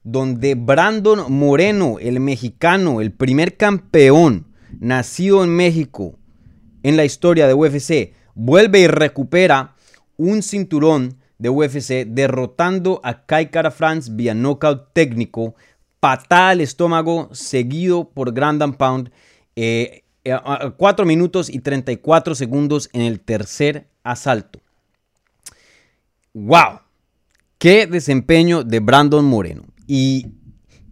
[0.05, 4.47] donde Brandon Moreno, el mexicano, el primer campeón
[4.79, 6.19] nacido en México
[6.83, 9.75] en la historia de UFC, vuelve y recupera
[10.17, 15.55] un cinturón de UFC derrotando a Kai Kara France vía knockout técnico,
[15.99, 19.15] patada al estómago seguido por Grand Pound, 4
[19.57, 24.61] eh, minutos y 34 segundos en el tercer asalto.
[26.35, 26.81] ¡Wow!
[27.59, 29.65] ¡Qué desempeño de Brandon Moreno!
[29.87, 30.27] Y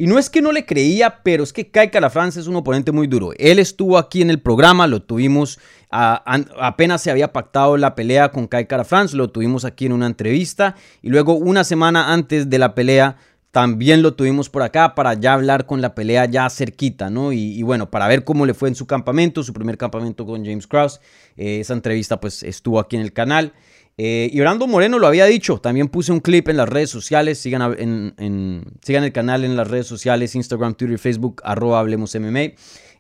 [0.01, 2.55] Y no es que no le creía, pero es que Kai Kara France es un
[2.55, 3.33] oponente muy duro.
[3.37, 5.59] Él estuvo aquí en el programa, lo tuvimos,
[5.91, 10.07] apenas se había pactado la pelea con Kai Kara France, lo tuvimos aquí en una
[10.07, 10.75] entrevista.
[11.03, 13.17] Y luego una semana antes de la pelea
[13.51, 17.33] también lo tuvimos por acá para ya hablar con la pelea ya cerquita, ¿no?
[17.33, 20.67] Y, bueno, para ver cómo le fue en su campamento, su primer campamento con James
[20.67, 21.01] Krause.
[21.37, 23.53] Eh, esa entrevista pues estuvo aquí en el canal.
[24.01, 27.39] Eh, y Brando Moreno lo había dicho, también puse un clip en las redes sociales,
[27.39, 32.41] sigan, en, sigan el canal en las redes sociales, Instagram, Twitter, Facebook, arroba Hablemos MMA.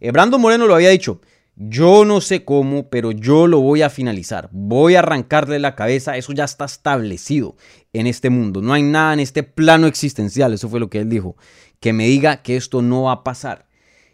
[0.01, 1.21] Eh, Brando Moreno lo había dicho,
[1.61, 4.49] yo no sé cómo, pero yo lo voy a finalizar.
[4.53, 6.17] Voy a arrancarle la cabeza.
[6.17, 7.57] Eso ya está establecido
[7.93, 8.63] en este mundo.
[8.63, 10.53] No hay nada en este plano existencial.
[10.53, 11.37] Eso fue lo que él dijo.
[11.81, 13.67] Que me diga que esto no va a pasar.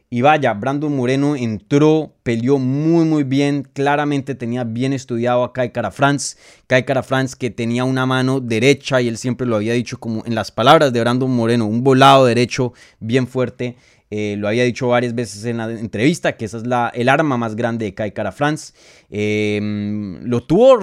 [0.09, 5.73] Y vaya, Brandon Moreno entró, peleó muy muy bien, claramente tenía bien estudiado a Kai
[5.73, 6.37] Cara France,
[6.69, 7.05] Kai Cara
[7.37, 10.93] que tenía una mano derecha y él siempre lo había dicho como en las palabras
[10.93, 13.77] de Brandon Moreno, un volado derecho bien fuerte
[14.17, 17.37] eh, lo había dicho varias veces en la entrevista, que esa es la, el arma
[17.37, 18.73] más grande de Kai Cara France.
[19.11, 20.79] Em, lo tuvo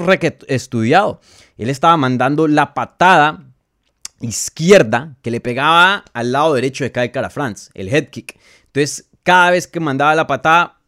[0.49, 1.21] estudiado.
[1.57, 3.45] Él estaba mandando la patada
[4.19, 8.37] izquierda que le pegaba al lado derecho de Kai Cara France, el head kick.
[8.65, 10.81] Entonces, cada vez que mandaba la patada,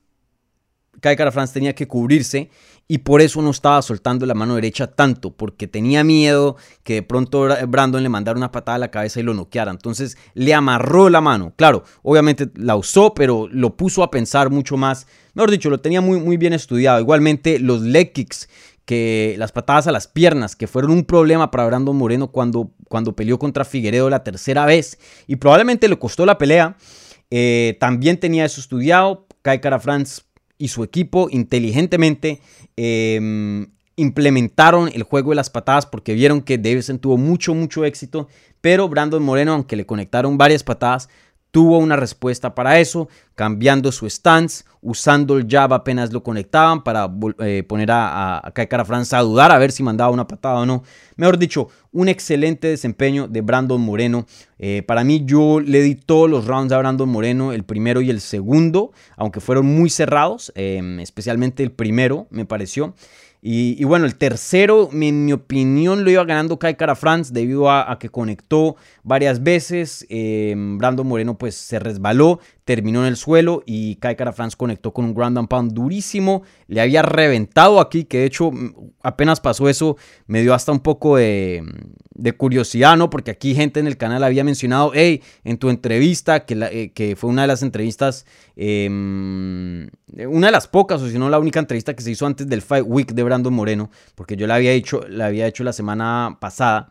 [0.99, 2.49] Kai Cara France tenía que cubrirse
[2.87, 7.03] y por eso no estaba soltando la mano derecha tanto, porque tenía miedo que de
[7.03, 9.71] pronto Brandon le mandara una patada a la cabeza y lo noqueara.
[9.71, 11.53] Entonces le amarró la mano.
[11.55, 15.07] Claro, obviamente la usó, pero lo puso a pensar mucho más.
[15.33, 16.99] Mejor dicho, lo tenía muy, muy bien estudiado.
[16.99, 18.49] Igualmente los leg kicks,
[18.85, 23.15] que las patadas a las piernas, que fueron un problema para Brandon Moreno cuando, cuando
[23.15, 26.75] peleó contra Figueredo la tercera vez y probablemente le costó la pelea.
[27.31, 29.25] Eh, también tenía eso estudiado.
[29.41, 30.21] Kai Cara France
[30.57, 32.39] y su equipo inteligentemente
[32.75, 38.27] Em, implementaron el juego de las patadas porque vieron que Davidson tuvo mucho, mucho éxito,
[38.59, 41.09] pero Brandon Moreno, aunque le conectaron varias patadas,
[41.53, 47.07] tuvo una respuesta para eso, cambiando su stance, usando el jab apenas lo conectaban para
[47.37, 50.65] eh, poner a, a, Kai France a dudar a ver si mandaba una patada o
[50.65, 50.81] no.
[51.15, 54.25] Mejor dicho, un excelente desempeño de Brandon Moreno.
[54.57, 58.09] Eh, para mí yo le di todos los rounds a Brandon Moreno, el primero y
[58.09, 62.95] el segundo, aunque fueron muy cerrados, em, especialmente el primero me pareció.
[63.45, 67.99] Y, bueno, el tercero, en mi opinión, lo iba ganando Kai Cara France debido a,
[67.99, 70.05] que conectó varias veces.
[70.09, 74.93] Eh, Brandon Moreno pues se resbaló, terminó en el suelo y Kai Cara France conectó
[74.93, 76.43] con un ground and pound durísimo.
[76.67, 80.79] Le había reventado aquí, que de hecho mm, apenas pasó eso, me dio hasta un
[80.79, 81.63] poco de,
[82.37, 83.09] curiosidad, ¿no?
[83.09, 87.15] Porque aquí gente en el canal había mencionado, hey, en tu entrevista, que, eh, que
[87.15, 89.89] fue una de las entrevistas, em,
[90.27, 92.61] una de las pocas, o si no la única entrevista que se hizo antes del
[92.61, 96.37] Fight Week de Brandon Moreno, porque yo la había hecho, la había hecho la semana
[96.39, 96.89] pasada.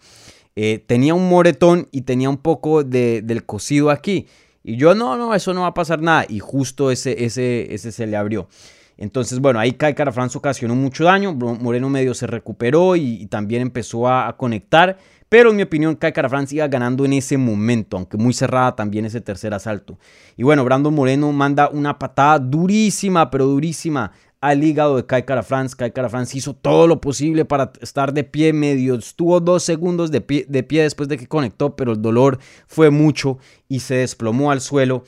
[0.57, 4.27] Eh, tenía un moretón y tenía un poco de, del cocido aquí.
[4.63, 6.25] Y yo, no, no, eso no va a pasar nada.
[6.29, 8.49] Y justo ese, ese, ese se le abrió.
[8.97, 11.33] Entonces, bueno, ahí Kai Cara France ocasionó mucho daño.
[11.35, 14.99] Moreno medio se recuperó y, también empezó a, conectar.
[15.29, 18.77] Pero en mi opinión, Kai Cara France iba ganando en ese momento, aunque muy cerrada
[18.77, 19.99] también ese tercer asalto.
[20.37, 24.13] Y bueno, Brandon Moreno manda una patada durísima, pero durísima
[24.43, 25.75] al hígado de Kai Cara France.
[25.75, 28.97] Kai Cara France hizo todo lo posible para estar de pie medio.
[28.97, 32.91] Estuvo dos segundos de pie, de pie después de que conectó, pero el dolor fue
[32.91, 35.05] mucho y se desplomó al suelo.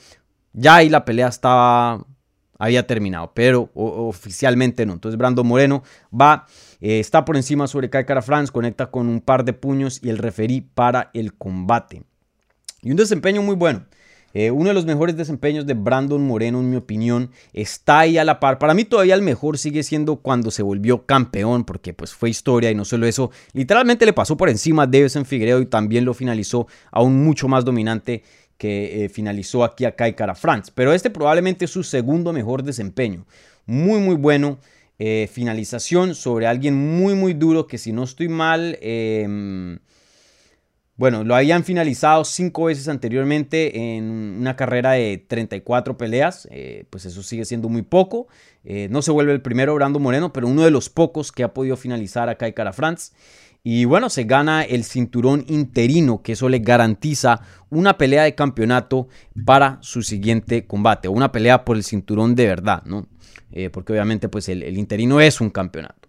[0.53, 2.05] Ya ahí la pelea estaba
[2.57, 4.93] había terminado, pero oficialmente no.
[4.93, 6.47] Entonces Brando Moreno va,
[6.79, 10.09] eh, está por encima sobre Kai Cara France, conecta con un par de puños y
[10.09, 12.03] el referí para el combate.
[12.81, 13.85] Y un desempeño muy bueno.
[14.37, 18.25] Eh, uno de los mejores desempeños de Brandon Moreno, en mi opinión, está ahí a
[18.25, 18.59] la par.
[18.59, 22.69] Para mí todavía el mejor sigue siendo cuando se volvió campeón, porque pues fue historia
[22.69, 23.31] y no solo eso.
[23.53, 27.63] Literalmente le pasó por encima a en Figueiredo y también lo finalizó aún mucho más
[27.63, 28.23] dominante
[28.57, 30.69] que eh, finalizó aquí a Kai Cara France.
[30.75, 33.25] Pero este probablemente es su segundo mejor desempeño.
[33.65, 34.59] Muy, muy bueno.
[34.99, 38.77] Eh, finalización sobre alguien muy, muy duro que si no estoy mal...
[40.97, 47.05] Bueno, lo habían finalizado cinco veces anteriormente en una carrera de 34 peleas, eh, pues
[47.05, 48.27] eso sigue siendo muy poco.
[48.89, 51.77] no se vuelve el primero Brando Moreno, pero uno de los pocos que ha podido
[51.77, 53.11] finalizar a Kai Cara France.
[53.67, 59.07] Y bueno, se gana el cinturón interino, que eso le garantiza una pelea de campeonato
[59.43, 63.07] para su siguiente combate, o una pelea por el cinturón de verdad, ¿no?
[63.51, 66.04] Eh, porque obviamente pues el, interino es un campeonato.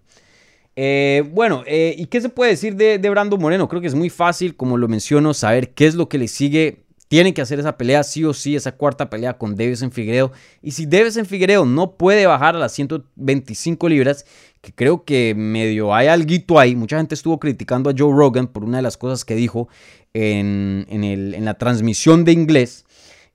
[0.76, 3.66] Eh, bueno, eh, ¿y qué se puede decir de, Brando Moreno?
[3.66, 6.82] Creo que es muy fácil, como lo menciono, saber qué es lo que le sigue
[7.08, 10.32] tiene que hacer esa pelea sí o sí, esa cuarta pelea con Davis en Figueiredo.
[10.60, 14.26] Y si Davis en Figueiredo no puede bajar a las 125 libras,
[14.60, 16.74] que creo que medio hay algo ahí.
[16.74, 19.68] Mucha gente estuvo criticando a Joe Rogan por una de las cosas que dijo
[20.14, 22.84] en la transmisión de inglés.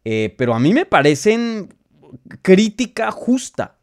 [0.03, 1.73] eh, pero a mí me parecen
[2.41, 3.77] crítica justa.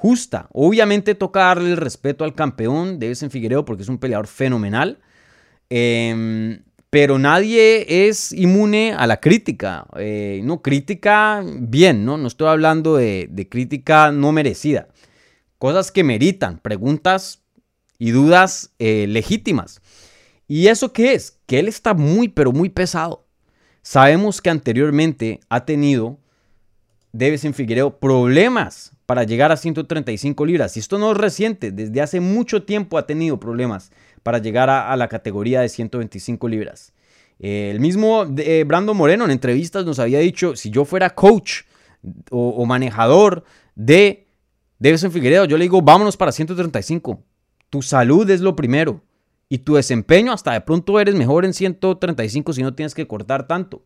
[0.00, 0.48] Justa.
[0.54, 4.98] Obviamente toca darle el respeto al campeón de en Figueredo porque es un peleador fenomenal.
[5.68, 9.86] Em, pero nadie es inmune a la crítica.
[9.98, 12.16] Eh, no, crítica bien, ¿no?
[12.16, 14.88] No estoy hablando de, crítica no merecida.
[15.58, 17.42] Cosas que meritan, preguntas
[17.98, 19.82] y dudas eh, legítimas.
[20.48, 21.38] ¿Y eso qué es?
[21.44, 23.26] Que él está muy, pero muy pesado.
[23.82, 26.18] Sabemos que anteriormente ha tenido,
[27.12, 30.76] Debes en Figueiredo, problemas para llegar a 135 libras.
[30.76, 33.90] Y esto no es reciente, desde hace mucho tiempo ha tenido problemas
[34.22, 36.92] para llegar a, la categoría de 125 libras.
[37.40, 41.62] el mismo eh, Brando Moreno en entrevistas nos había dicho, si yo fuera coach
[42.30, 43.42] o, manejador
[43.74, 44.28] de
[44.78, 47.20] en Figueiredo, yo le digo, vámonos para 135.
[47.68, 49.02] Tu salud es lo primero.
[49.48, 53.48] Y tu desempeño hasta de pronto eres mejor en 135 si no tienes que cortar
[53.48, 53.82] tanto.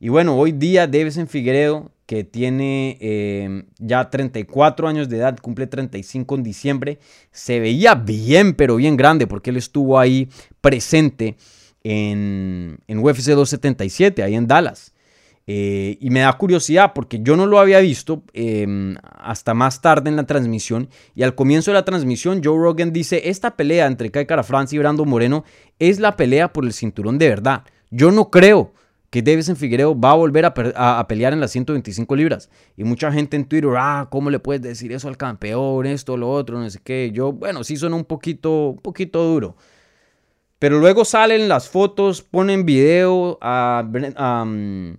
[0.00, 5.66] Y bueno, hoy día en Figueredo, que tiene eh, ya 34 años de edad, cumple
[5.66, 6.98] 35 en diciembre,
[7.32, 10.28] se veía bien, pero bien grande, porque él estuvo ahí
[10.60, 11.36] presente
[11.82, 14.92] en, en UFC 277, ahí en Dallas.
[15.48, 20.10] Eh, y me da curiosidad porque yo no lo había visto em, hasta más tarde
[20.10, 20.88] en la transmisión.
[21.14, 24.74] Y al comienzo de la transmisión, Joe Rogan dice: Esta pelea entre Kai Cara France
[24.74, 25.44] y Brando Moreno
[25.78, 27.62] es la pelea por el cinturón de verdad.
[27.90, 28.72] Yo no creo
[29.16, 32.50] que Davison Figueiredo va a volver a, pelear en las 125 libras.
[32.76, 35.86] Y mucha gente en Twitter, ah, ¿cómo le puedes decir eso al campeón?
[35.86, 37.10] Esto, lo otro, no sé qué.
[37.14, 39.56] Yo, bueno, sí suena un poquito, un poquito duro.
[40.58, 44.98] Pero luego salen las fotos, ponen video a, en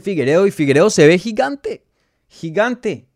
[0.00, 1.82] Figueredo y Figueredo se ve gigante,
[2.28, 3.08] gigante.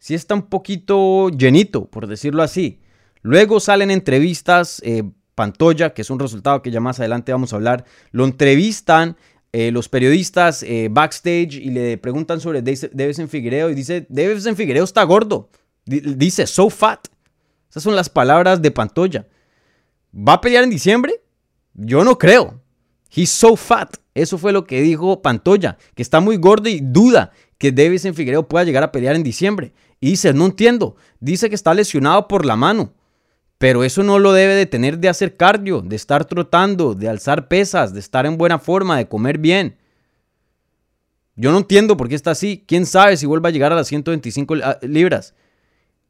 [0.00, 2.80] Sí está un poquito llenito, por decirlo así.
[3.20, 7.56] Luego salen entrevistas, eh, Pantoya, que es un resultado que ya más adelante vamos a
[7.56, 9.16] hablar, lo entrevistan
[9.52, 14.84] eh, los periodistas eh, backstage y le preguntan sobre en Figueredo y dice, en Figueredo
[14.84, 15.50] está gordo.
[15.84, 17.08] dice, so fat.
[17.70, 19.26] Esas son las palabras de Pantoya.
[20.14, 21.22] ¿Va a pelear en diciembre?
[21.74, 22.60] Yo no creo.
[23.14, 23.96] He's so fat.
[24.14, 28.48] Eso fue lo que dijo Pantoya, que está muy gordo y duda que en Figueiredo
[28.48, 29.72] pueda llegar a pelear en diciembre.
[30.00, 30.96] Y dice, no entiendo.
[31.20, 32.94] Dice que está lesionado por la mano.
[33.62, 37.46] Pero eso no lo debe de tener de hacer cardio, de estar trotando, de alzar
[37.46, 39.76] pesas, de estar en buena forma, de comer bien.
[41.36, 42.64] Yo no entiendo por qué está así.
[42.66, 45.34] ¿Quién sabe si vuelve a llegar a las 125 libras?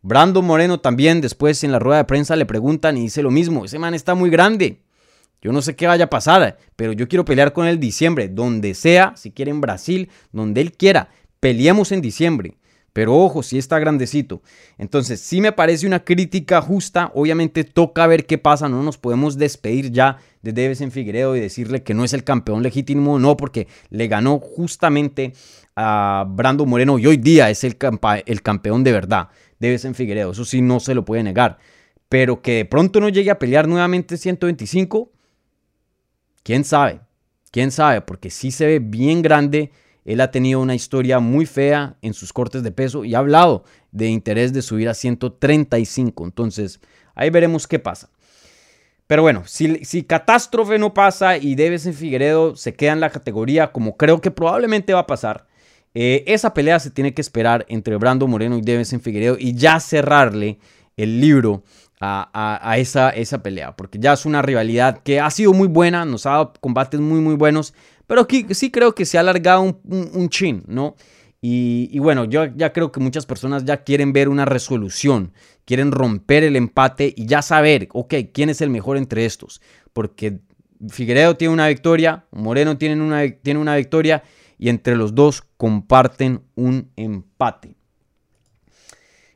[0.01, 3.67] Brando Moreno también después en la rueda de prensa le preguntan y dice lo mismo.
[3.67, 4.81] Ese man está muy grande.
[5.43, 8.73] Yo no sé qué vaya a pasar, pero yo quiero pelear con él diciembre, donde
[8.73, 11.11] sea, si quiere en Brasil, donde él quiera.
[11.39, 12.57] Peleemos en diciembre.
[12.93, 14.43] Pero ojo, si está grandecito.
[14.77, 17.11] Entonces, sí me parece una crítica justa.
[17.15, 18.69] Obviamente toca ver qué pasa.
[18.69, 22.63] No nos podemos despedir ya de en Figueredo y decirle que no es el campeón
[22.63, 23.19] legítimo.
[23.19, 25.33] No, porque le ganó justamente
[25.75, 29.29] a Brando Moreno y hoy día es el, campeón de verdad.
[29.61, 30.33] en Figueredo.
[30.33, 31.59] Eso sí no se lo puede negar.
[32.09, 35.13] Pero que de pronto no llegue a pelear nuevamente 125
[36.43, 37.01] ¿Quién sabe?
[37.51, 38.01] ¿Quién sabe?
[38.01, 39.71] Porque sí se ve bien grande.
[40.05, 43.65] Él ha tenido una historia muy fea en sus cortes de peso y ha hablado
[43.93, 46.25] de interés de subir a 135.
[46.25, 46.81] Entonces,
[47.15, 48.11] ahí veremos qué pasa.
[49.07, 53.71] Pero bueno, si, si catástrofe no pasa y en Figueredo se queda en la categoría
[53.71, 55.47] como creo que probablemente va a pasar,
[55.95, 59.79] eh, esa pelea se tiene que esperar entre Brando Moreno y en Figueredo y ya
[59.81, 60.59] cerrarle
[60.97, 61.63] el libro
[62.05, 66.27] a, esa, esa, pelea, porque ya es una rivalidad que ha sido muy buena, nos
[66.27, 67.75] ha dado combates muy, muy buenos,
[68.13, 70.97] pero aquí sí creo que se ha alargado un, chin, ¿no?
[71.41, 75.33] Y, bueno, yo ya creo que muchas personas ya quieren ver una resolución,
[75.65, 79.63] quieren romper el empate y ya saber, ok, quién es el mejor entre estos,
[79.95, 80.41] porque
[80.91, 84.23] Figueredo tiene una victoria, Moreno tiene una, tiene una victoria
[84.59, 87.77] y entre los dos comparten un empate.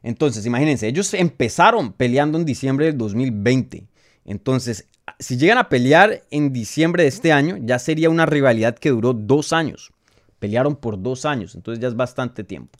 [0.03, 3.87] Entonces, imagínense, ellos empezaron peleando en diciembre del 2020.
[4.27, 4.87] Entonces,
[5.19, 9.13] si llegan a pelear en diciembre de este año, ya sería una rivalidad que duró
[9.13, 9.93] dos años.
[10.39, 12.79] Pelearon por dos años, entonces ya es bastante tiempo.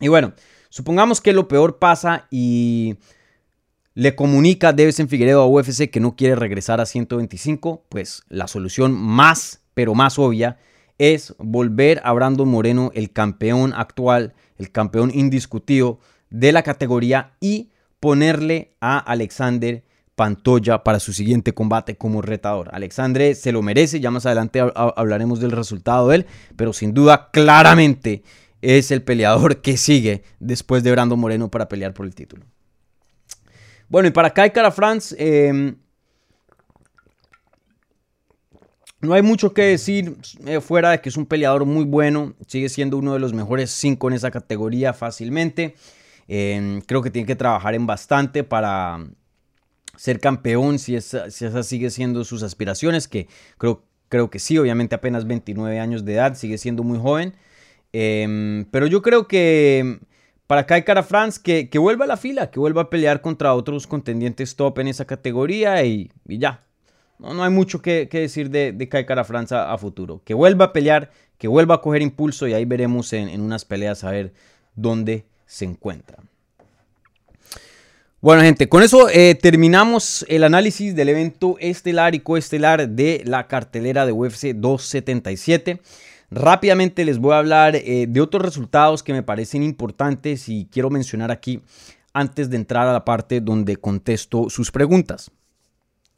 [0.00, 0.34] Y bueno,
[0.68, 2.96] supongamos que lo peor pasa y
[3.94, 8.92] le comunica en Figueredo a UFC que no quiere regresar a 125, pues la solución
[8.92, 10.58] más, pero más obvia,
[10.98, 15.98] es volver a Brandon Moreno, el campeón actual el campeón indiscutido
[16.30, 19.84] de la categoría, y ponerle a Alexander
[20.16, 22.70] Pantoya para su siguiente combate como retador.
[22.72, 27.30] Alexandre se lo merece, ya más adelante hablaremos del resultado de él, pero sin duda
[27.30, 28.22] claramente
[28.62, 32.46] es el peleador que sigue después de Brando Moreno para pelear por el título.
[33.88, 35.76] Bueno, y para Kai Cara France, em,
[39.00, 42.70] no hay mucho que decir eh, fuera de que es un peleador muy bueno, sigue
[42.70, 45.74] siendo uno de los mejores cinco en esa categoría fácilmente.
[46.26, 49.06] Em, creo que tiene que trabajar en bastante para
[49.96, 53.28] ser campeón, si esa, si sigue siendo sus aspiraciones, que
[53.58, 57.34] creo, creo que sí, obviamente apenas 29 años de edad, sigue siendo muy joven.
[57.92, 60.00] Em, pero yo creo que
[60.46, 63.54] para Kai Cara France que, que, vuelva a la fila, que vuelva a pelear contra
[63.54, 66.62] otros contendientes top en esa categoría y, ya.
[67.18, 70.20] No, no, hay mucho que, decir de, de Kai France a, futuro.
[70.24, 73.64] Que vuelva a pelear, que vuelva a coger impulso y ahí veremos en, en unas
[73.64, 74.34] peleas a ver
[74.74, 76.18] dónde se encuentra.
[78.22, 83.46] Bueno, gente, con eso eh, terminamos el análisis del evento estelar y coestelar de la
[83.46, 85.82] cartelera de UFC 277.
[86.30, 90.88] Rápidamente les voy a hablar eh, de otros resultados que me parecen importantes y quiero
[90.88, 91.60] mencionar aquí
[92.14, 95.30] antes de entrar a la parte donde contesto sus preguntas.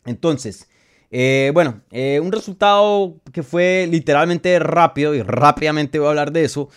[0.07, 0.69] Entonces,
[1.11, 6.69] eh, bueno, un resultado que fue literalmente rápido y rápidamente voy a hablar de eso.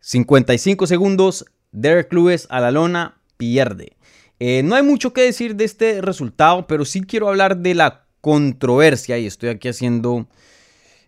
[0.00, 3.95] 55 segundos, Derek Lewis a la lona pierde.
[4.38, 8.06] Eh, no hay mucho que decir de este resultado, pero sí quiero hablar de la
[8.20, 10.26] controversia y estoy aquí haciendo,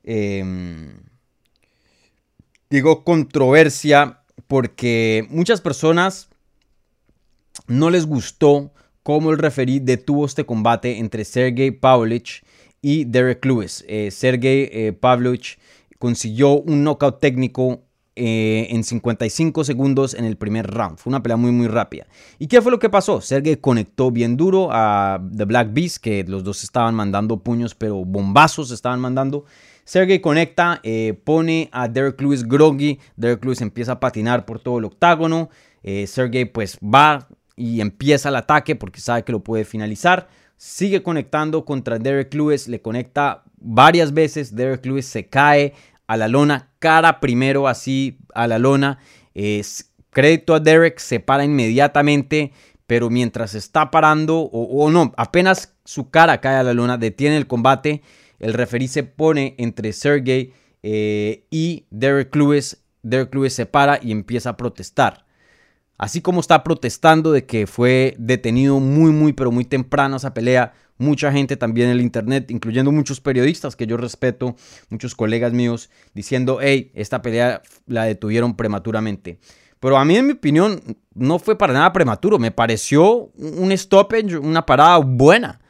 [0.05, 1.01] em,
[2.71, 6.29] digo controversia porque muchas personas
[7.67, 8.73] no les gustó
[9.03, 12.45] cómo el referí detuvo este combate entre Sergey Pavlovich
[12.81, 13.85] y Derek Lewis.
[13.89, 15.59] Eh, Sergey eh, Pavlovich
[15.99, 17.88] consiguió un knockout técnico
[18.19, 20.99] eh, en 55 segundos en el primer round.
[20.99, 22.07] Fue una pelea muy, muy rápida.
[22.41, 23.21] ¿Y qué fue lo que pasó?
[23.21, 28.05] Sergey conectó bien duro a The Black Beast, que los dos estaban mandando puños, pero
[28.05, 29.45] bombazos estaban mandando.
[29.85, 32.99] Sergey conecta, eh, pone a Derek Lewis groggy.
[33.17, 35.49] Derek Lewis empieza a patinar por todo el octágono.
[35.85, 40.29] Eh, Sergey pues va y empieza el ataque porque sabe que lo puede finalizar.
[40.57, 44.55] Sigue conectando contra Derek Lewis, le conecta varias veces.
[44.55, 45.73] Derek Lewis se cae
[46.09, 48.99] a la lona, cara primero así a la lona.
[49.35, 52.53] Es crédito a Derek, se para inmediatamente,
[52.89, 57.47] pero mientras está parando, o, no, apenas su cara cae a la lona, detiene el
[57.47, 58.03] combate,
[58.41, 60.53] el referí se pone entre Sergey
[60.83, 62.83] eh, y Derek Lewis.
[63.03, 65.28] Derek Lewis se para y empieza a protestar.
[65.99, 70.73] Así como está protestando de que fue detenido muy, muy, pero muy temprano esa pelea,
[70.97, 74.55] mucha gente también en el internet, incluyendo muchos periodistas que yo respeto,
[74.91, 79.41] muchos colegas míos, diciendo, hey, esta pelea la detuvieron prematuramente.
[79.81, 80.81] Pero a mí, en mi opinión,
[81.15, 82.39] no fue para nada prematuro.
[82.39, 85.61] Me pareció un stoppage, una parada buena.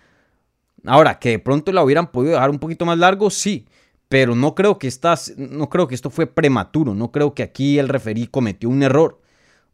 [0.85, 3.67] Ahora, que de pronto la hubieran podido dejar un poquito más largo, sí.
[4.09, 4.91] Pero no creo que,
[5.37, 6.95] no creo que esto fue prematuro.
[6.95, 9.21] No creo que aquí el referí cometió un error.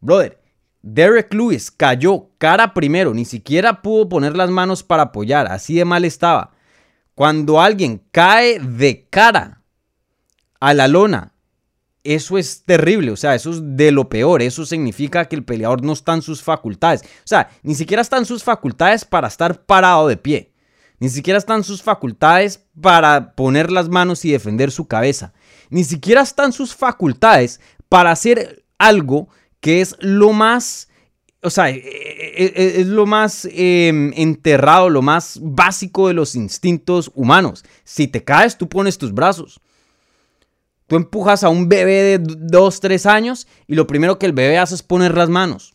[0.01, 0.44] Brother,
[0.87, 5.83] Derek Lewis cayó cara primero, ni siquiera pudo poner las manos para apoyar, así de
[5.83, 6.51] mal estaba.
[7.15, 9.63] Cuando alguien cae de cara
[10.59, 11.33] a la lona,
[12.03, 15.83] eso es terrible, o sea, eso es de lo peor, eso significa que el peleador
[15.83, 19.65] no está en sus facultades, o sea, ni siquiera está en sus facultades para estar
[19.65, 20.53] parado de pie,
[20.99, 25.33] ni siquiera están sus facultades para poner las manos y defender su cabeza,
[25.71, 27.59] ni siquiera están sus facultades
[27.89, 29.29] para hacer algo
[29.65, 30.89] que es lo más,
[31.41, 36.35] o sea, e, e, e, es lo más em, enterrado, lo más básico de los
[36.35, 37.65] instintos humanos.
[37.83, 39.59] Si te caes, tú pones tus brazos.
[40.85, 44.59] Tú empujas a un bebé de 2, 3 años y lo primero que el bebé
[44.59, 45.74] hace es poner las manos.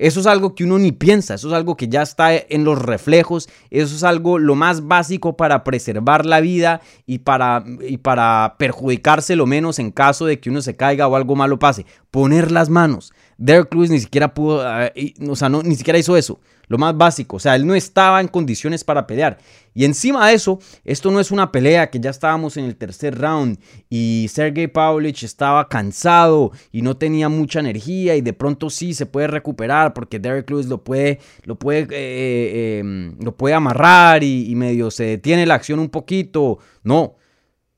[0.00, 2.80] Eso es algo que uno ni piensa, eso es algo que ya está en los
[2.80, 8.54] reflejos, eso es algo lo más básico para preservar la vida y para, y para
[8.58, 11.84] perjudicarse lo menos en caso de que uno se caiga o algo malo pase.
[12.10, 13.12] Poner las manos.
[13.40, 14.62] Derek Lewis ni siquiera pudo,
[14.94, 16.38] eh, o sea, no, ni siquiera hizo eso
[16.70, 17.36] lo más básico.
[17.36, 19.38] O sea, él no estaba en condiciones para pelear.
[19.74, 23.18] Y encima de eso, esto no es una pelea que ya estábamos en el tercer
[23.18, 28.94] round y Sergey Pavlovich estaba cansado y no tenía mucha energía y de pronto sí
[28.94, 34.22] se puede recuperar porque Derek Lewis lo puede, lo puede, eh, em, lo puede amarrar
[34.22, 36.58] y, y medio se detiene la acción un poquito.
[36.84, 37.16] No,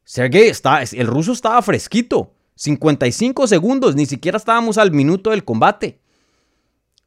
[0.04, 2.32] Sergey está, el ruso estaba fresquito.
[2.55, 6.00] 55 segundos, ni siquiera estábamos al minuto del combate.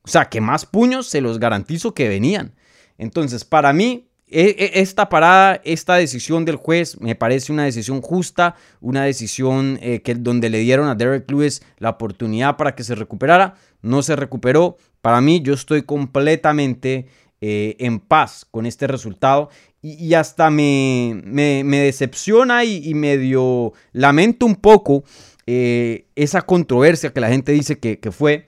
[0.03, 2.53] O sea, que más puños se los garantizo que venían.
[2.97, 8.01] Entonces, para mí, e, e, esta parada, esta decisión del juez me parece una decisión
[8.01, 12.83] justa, una decisión eh, que, donde le dieron a Derek Lewis la oportunidad para que
[12.83, 13.55] se recuperara.
[13.81, 14.77] No se recuperó.
[15.01, 17.07] Para mí, yo estoy completamente
[17.41, 19.49] eh, en paz con este resultado
[19.81, 25.03] y, hasta me, me, decepciona y, medio lamento un poco
[25.47, 28.47] eh, esa controversia que la gente dice que, fue.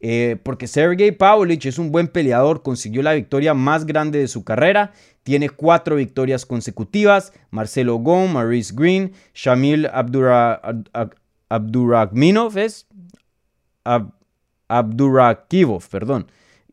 [0.00, 4.44] Eh, porque Sergey Pavlovich es un buen peleador, consiguió la victoria más grande de su
[4.44, 4.92] carrera,
[5.22, 9.88] tiene cuatro victorias consecutivas, Marcelo Gom, Maurice Green, Shamil
[11.48, 12.86] Abdurakhminov es
[15.90, 16.26] perdón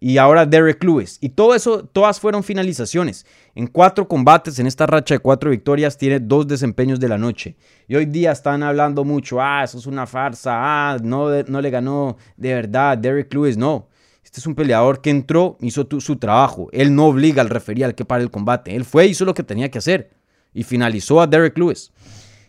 [0.04, 1.20] y ahora Derek Lewis.
[1.22, 3.24] Y todo eso, todas fueron finalizaciones.
[3.54, 7.56] En cuatro combates, en esta racha de cuatro victorias, tiene dos desempeños de la noche.
[7.88, 11.70] Y hoy día están hablando mucho, ah, eso es una farsa, ah, no, no le
[11.70, 13.58] ganó de verdad Derek Lewis.
[13.58, 13.90] No,
[14.24, 16.68] este es un peleador que entró, hizo su trabajo.
[16.72, 18.76] Él no obliga al referee al que pare el combate.
[18.76, 20.10] Él fue, hizo lo que tenía que hacer.
[20.52, 21.92] Y finalizó a Derek Lewis.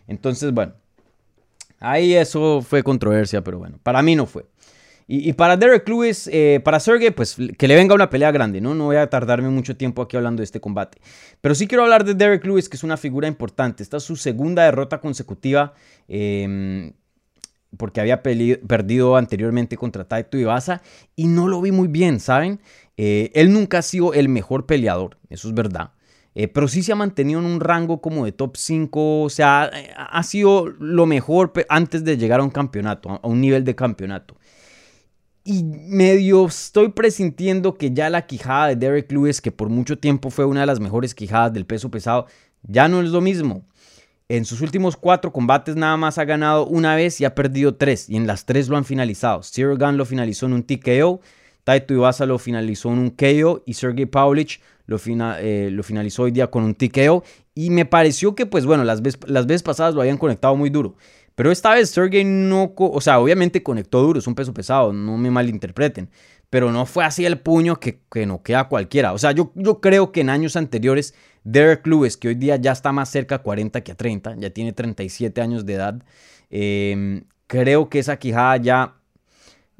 [0.07, 0.73] Entonces, bueno,
[1.79, 4.47] ahí eso fue controversia, pero bueno, para mí no fue.
[5.07, 8.73] Y, para Derek Lewis, eh, para Sergey, pues que le venga una pelea grande, ¿no?
[8.73, 10.99] No voy a tardarme mucho tiempo aquí hablando de este combate.
[11.41, 13.83] Pero sí quiero hablar de Derek Lewis, que es una figura importante.
[13.83, 15.73] Esta es su segunda derrota consecutiva,
[16.07, 16.93] em,
[17.77, 20.81] porque había perdido anteriormente contra Taito Ibasa
[21.15, 22.59] y no lo vi muy bien, ¿saben?
[22.97, 25.91] Eh, él nunca ha sido el mejor peleador, eso es verdad.
[26.35, 29.69] Eh, pero sí se ha mantenido en un rango como de top 5, o sea,
[29.95, 34.35] ha sido lo mejor antes de llegar a un campeonato, a un nivel de campeonato.
[35.45, 40.29] Y medio estoy presintiendo que ya la quijada de Derek Lewis, que por mucho tiempo
[40.29, 42.27] fue una de las mejores quijadas del peso pesado,
[42.63, 43.65] ya no es lo mismo.
[44.29, 48.09] En sus últimos cuatro combates nada más ha ganado una vez y ha perdido tres.
[48.09, 49.41] Y en las tres lo han finalizado.
[49.43, 51.19] Cyril Gunn lo finalizó en un TKO.
[51.65, 53.63] Taito Ibasa lo finalizó en un KO.
[53.65, 57.23] Y Sergey Pavlich lo, eh, lo, finalizó hoy día con un TKO.
[57.53, 60.95] Y me pareció que, pues bueno, las las veces pasadas lo habían conectado muy duro.
[61.35, 65.17] Pero esta vez Sergey no, o sea, obviamente conectó duro, es un peso pesado, no
[65.17, 66.09] me malinterpreten.
[66.49, 69.13] Pero no fue así el puño que, que no queda cualquiera.
[69.13, 72.71] O sea, yo, yo creo que en años anteriores, Derek Lewis, que hoy día ya
[72.71, 76.03] está más cerca a 40 que a 30, ya tiene 37 años de edad,
[76.51, 78.95] em, creo que esa quijada ya,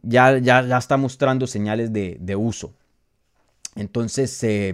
[0.02, 2.74] ya, ya, ya está mostrando señales de, uso.
[3.76, 4.74] Entonces, eh,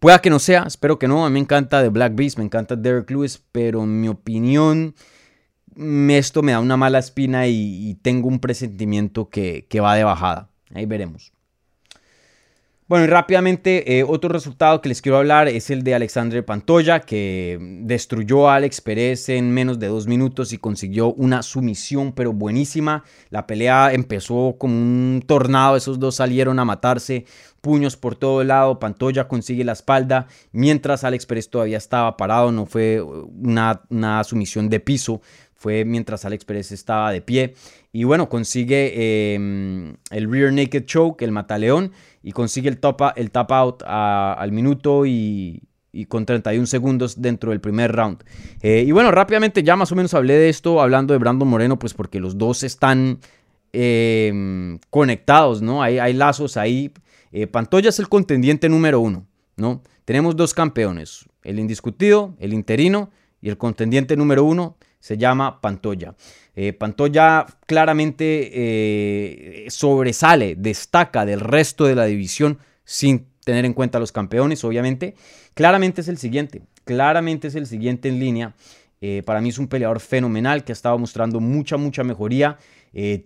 [0.00, 1.24] pueda que no sea, espero que no.
[1.24, 4.96] A mí me encanta The Black Beast, me encanta Derek Lewis, pero en mi opinión
[5.76, 10.50] esto me da una mala espina y, tengo un presentimiento que, va de bajada.
[10.74, 11.32] Ahí veremos.
[12.90, 16.98] Bueno, y rápidamente, eh, otro resultado que les quiero hablar es el de Alexandre Pantoya,
[16.98, 22.32] que destruyó a Alex Pérez en menos de dos minutos y consiguió una sumisión, pero
[22.32, 23.04] buenísima.
[23.28, 27.26] La pelea empezó como un tornado, esos dos salieron a matarse,
[27.60, 32.66] puños por todo lado, Pantoya consigue la espalda, mientras Alex Pérez todavía estaba parado, no
[32.66, 35.20] fue una sumisión de piso,
[35.60, 37.54] fue mientras Alex Pérez estaba de pie.
[37.92, 41.92] Y bueno, consigue em, el rear naked choke, el mataleón,
[42.22, 42.80] y consigue el
[43.16, 45.62] el tap out al minuto y,
[46.08, 48.24] con 31 segundos dentro del primer round.
[48.62, 51.78] Eh, y bueno, rápidamente ya más o menos hablé de esto, hablando de Brandon Moreno,
[51.78, 53.18] pues porque los dos están
[53.74, 55.82] em, conectados, ¿no?
[55.82, 56.90] Hay, hay lazos ahí.
[57.32, 59.82] Eh, Pantoya es el contendiente número uno, ¿no?
[60.06, 63.10] Tenemos dos campeones, el indiscutido, el interino,
[63.42, 66.14] y el contendiente número uno se llama Pantoya.
[66.54, 73.98] Eh, Pantoya claramente eh, sobresale, destaca del resto de la división sin tener en cuenta
[73.98, 75.14] los campeones, obviamente.
[75.54, 78.54] Claramente es el siguiente, claramente es el siguiente en línea.
[79.00, 82.58] Eh, para mí es un peleador fenomenal que ha estado mostrando mucha, mucha mejoría.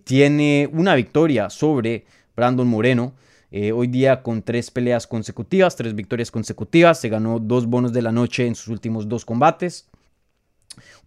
[0.03, 2.05] tiene una victoria sobre
[2.35, 3.13] Brandon Moreno.
[3.51, 7.01] hoy día con tres peleas consecutivas, tres victorias consecutivas.
[7.01, 9.89] Se ganó dos bonos de la noche en sus últimos dos combates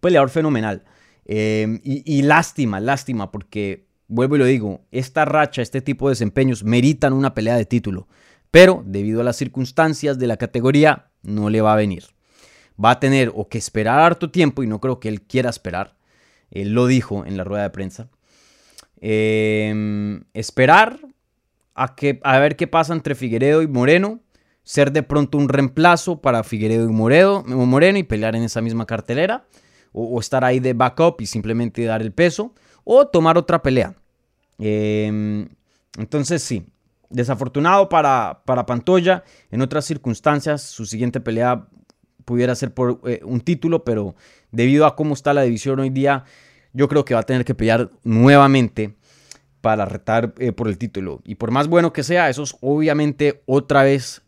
[0.01, 0.85] peleador fenomenal.
[1.25, 6.65] Em, y, lástima, lástima, porque vuelvo y lo digo, esta racha, este tipo de desempeños
[6.65, 8.09] meritan una pelea de título.
[8.51, 12.05] Pero debido a las circunstancias de la categoría, no le va a venir.
[12.83, 15.97] Va a tener o que esperar harto tiempo, y no creo que él quiera esperar.
[16.51, 18.09] Él lo dijo en la rueda de prensa.
[19.01, 20.99] Em, esperar
[21.75, 24.21] a, que, a ver qué pasa entre Figueredo y Moreno.
[24.69, 29.47] Ser de pronto un reemplazo para Figueredo y Moreno y pelear en esa misma cartelera
[29.93, 32.53] o, estar ahí de backup y simplemente dar el peso,
[32.85, 33.95] o tomar otra pelea.
[34.59, 35.49] Em,
[35.97, 36.67] entonces sí,
[37.09, 41.67] desafortunado para, para Pantoya, en otras circunstancias su siguiente pelea
[42.27, 44.17] pudiera ser por eh, un título, pero
[44.53, 46.25] debido a cómo está la división hoy día,
[46.75, 48.99] yo creo que va a tener que pelear nuevamente
[49.63, 51.23] para retar eh, por el título.
[51.25, 54.28] Y por más bueno que sea, eso es obviamente otra vez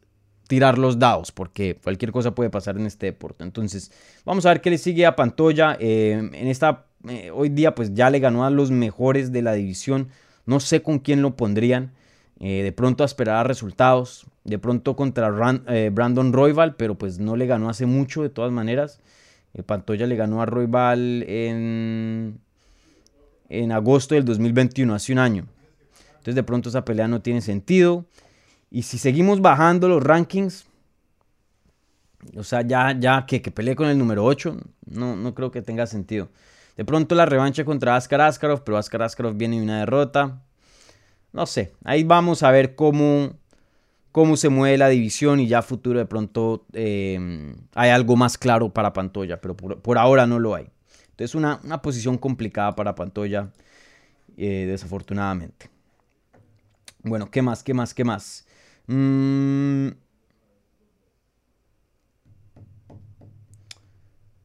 [0.51, 3.45] tirar los dados, porque cualquier cosa puede pasar en este deporte.
[3.45, 3.93] Entonces,
[4.25, 5.77] vamos a ver qué le sigue a Pantoya.
[5.79, 9.53] Eh, en esta, eh, hoy día, pues ya le ganó a los mejores de la
[9.53, 10.09] división.
[10.47, 11.93] No sé con quién lo pondrían.
[12.41, 14.27] Eh, de pronto a esperar resultados.
[14.43, 18.99] De pronto contra Brandon Royval, pero pues no le ganó hace mucho, de todas maneras.
[19.67, 22.41] Pantoya le ganó a Royval en,
[23.49, 25.47] en agosto del 2021, hace un año.
[26.11, 28.05] Entonces de pronto esa pelea no tiene sentido.
[28.71, 30.67] Y si seguimos bajando los rankings,
[32.37, 34.57] o sea, ya, ya que, que pelee con el número 8,
[34.87, 36.29] no, no creo que tenga sentido.
[36.77, 40.43] De pronto la revancha contra Askar Askarov, pero Askar Askarov viene de una derrota.
[41.33, 43.35] No sé, ahí vamos a ver cómo,
[44.13, 48.73] cómo se mueve la división y ya futuro de pronto em, hay algo más claro
[48.73, 50.69] para Pantoya, pero por, ahora no lo hay.
[51.11, 53.51] Entonces una, una posición complicada para Pantoya,
[54.37, 55.71] eh, desafortunadamente.
[57.03, 57.63] Bueno, ¿qué más?
[57.63, 57.95] ¿Qué más?
[57.95, 58.47] ¿Qué más?
[58.91, 59.91] Mmm...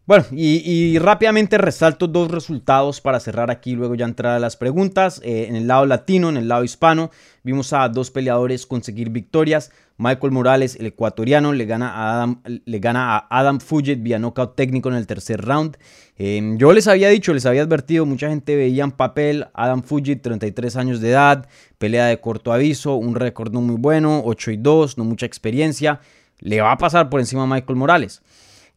[0.08, 5.20] Bueno, y, rápidamente resalto dos resultados para cerrar aquí, luego ya entrar a las preguntas.
[5.24, 7.10] Eh, en el lado latino, en el lado hispano,
[7.41, 9.72] vimos a dos peleadores conseguir victorias.
[9.98, 14.56] Michael Morales, el ecuatoriano, le gana a Adam, le gana a Adam Fuget vía knockout
[14.56, 15.78] técnico en el tercer round.
[16.18, 20.22] Em, yo les había dicho, les había advertido, mucha gente veía en papel Adam Fuget,
[20.22, 24.58] 33 años de edad, pelea de corto aviso, un récord no muy bueno, 8 y
[24.58, 26.02] 2, no mucha experiencia.
[26.39, 28.22] Le va a pasar por encima a Michael Morales.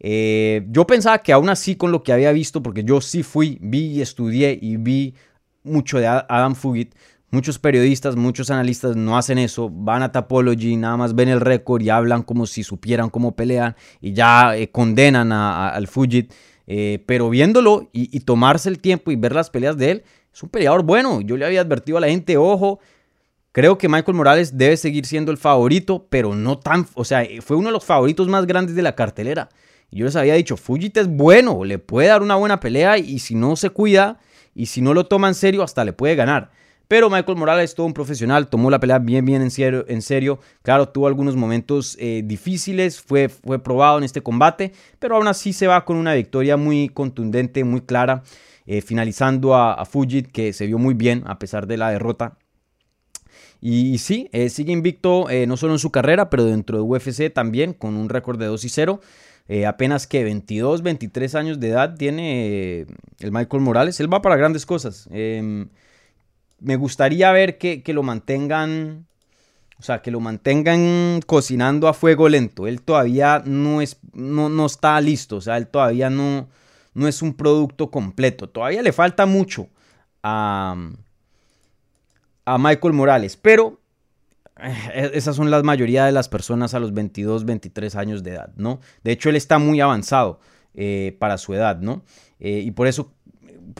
[0.01, 3.59] Eh, yo pensaba que aún así con lo que había visto, porque yo sí fui,
[3.61, 5.15] vi y estudié y vi
[5.65, 6.95] mucho de Adam Fugit,
[7.31, 11.83] muchos periodistas, muchos analistas no hacen eso, van a Tapology, nada más ven el récord
[11.83, 16.33] y hablan como si supieran cómo pelean y ya eh, condenan al Fugit.
[16.71, 20.43] Eh, pero viéndolo y, y, tomarse el tiempo y ver las peleas de él, es
[20.43, 21.23] un peleador bueno.
[21.23, 22.79] Yo le había advertido a la gente, ojo,
[23.53, 27.57] creo que Michael Morales debe seguir siendo el favorito, pero no tan, o sea, fue
[27.57, 29.49] uno de los favoritos más grandes de la cartelera
[29.91, 33.35] yo les había dicho, Fujita es bueno, le puede dar una buena pelea y si
[33.35, 34.19] no se cuida
[34.55, 36.51] y si no lo toma en serio, hasta le puede ganar.
[36.89, 39.51] Pero Michael Morales, todo un profesional, tomó la pelea bien, bien en
[40.03, 40.39] serio.
[40.63, 45.53] Claro, tuvo algunos momentos eh, difíciles, fue, fue probado en este combate, pero aún así
[45.53, 48.23] se va con una victoria muy contundente, muy clara,
[48.67, 52.39] eh, finalizando a, Fujit, que se vio muy bien a pesar de la derrota.
[53.61, 57.75] Y, sí, eh, sigue invicto no solo en su carrera, pero dentro de UFC también,
[57.75, 59.01] con un récord de 2 y 0.
[59.49, 62.87] Eh, apenas que 22, 23 años de edad tiene
[63.19, 63.99] el Michael Morales.
[63.99, 65.09] Él va para grandes cosas.
[66.61, 69.07] Me gustaría ver que, lo mantengan,
[69.79, 72.67] o sea, que lo mantengan cocinando a fuego lento.
[72.67, 76.49] Él todavía no, es, no, no está listo, o sea, él todavía no,
[76.95, 78.49] no es un producto completo.
[78.49, 79.69] Todavía le falta mucho
[80.23, 80.75] a,
[82.45, 83.81] a Michael Morales, pero
[84.61, 88.53] eh, esas son la mayoría de las personas a los 22, 23 años de edad,
[88.57, 88.81] ¿no?
[89.05, 90.41] De hecho, él está muy avanzado
[90.75, 92.05] eh, para su edad, ¿no?
[92.41, 93.13] Eh, y por eso,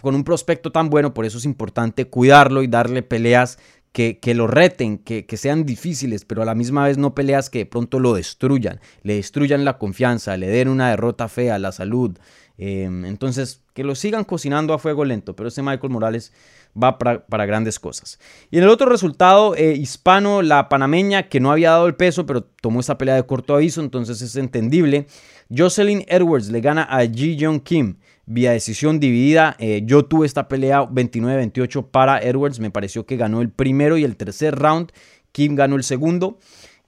[0.01, 3.59] con un prospecto tan bueno, por eso es importante cuidarlo y darle peleas
[3.93, 7.61] que, lo reten, que, que, sean difíciles, pero a la misma vez no peleas que
[7.61, 12.17] de pronto lo destruyan, le destruyan la confianza, le den una derrota fea, la salud.
[12.59, 16.33] entonces, que lo sigan cocinando a fuego lento, pero ese Michael Morales
[16.81, 18.19] va para, grandes cosas.
[18.51, 22.27] Y en el otro resultado, eh, hispano, la panameña, que no había dado el peso,
[22.27, 25.07] pero tomó esa pelea de corto aviso, entonces es entendible.
[25.55, 27.97] Jocelyn Edwards le gana a Ji Jong Kim
[28.29, 29.57] vía decisión dividida.
[29.59, 34.05] Eh, yo tuve esta pelea 29-28 para Edwards, me pareció que ganó el primero y
[34.05, 34.93] el tercer round.
[35.33, 36.39] Kim ganó el segundo.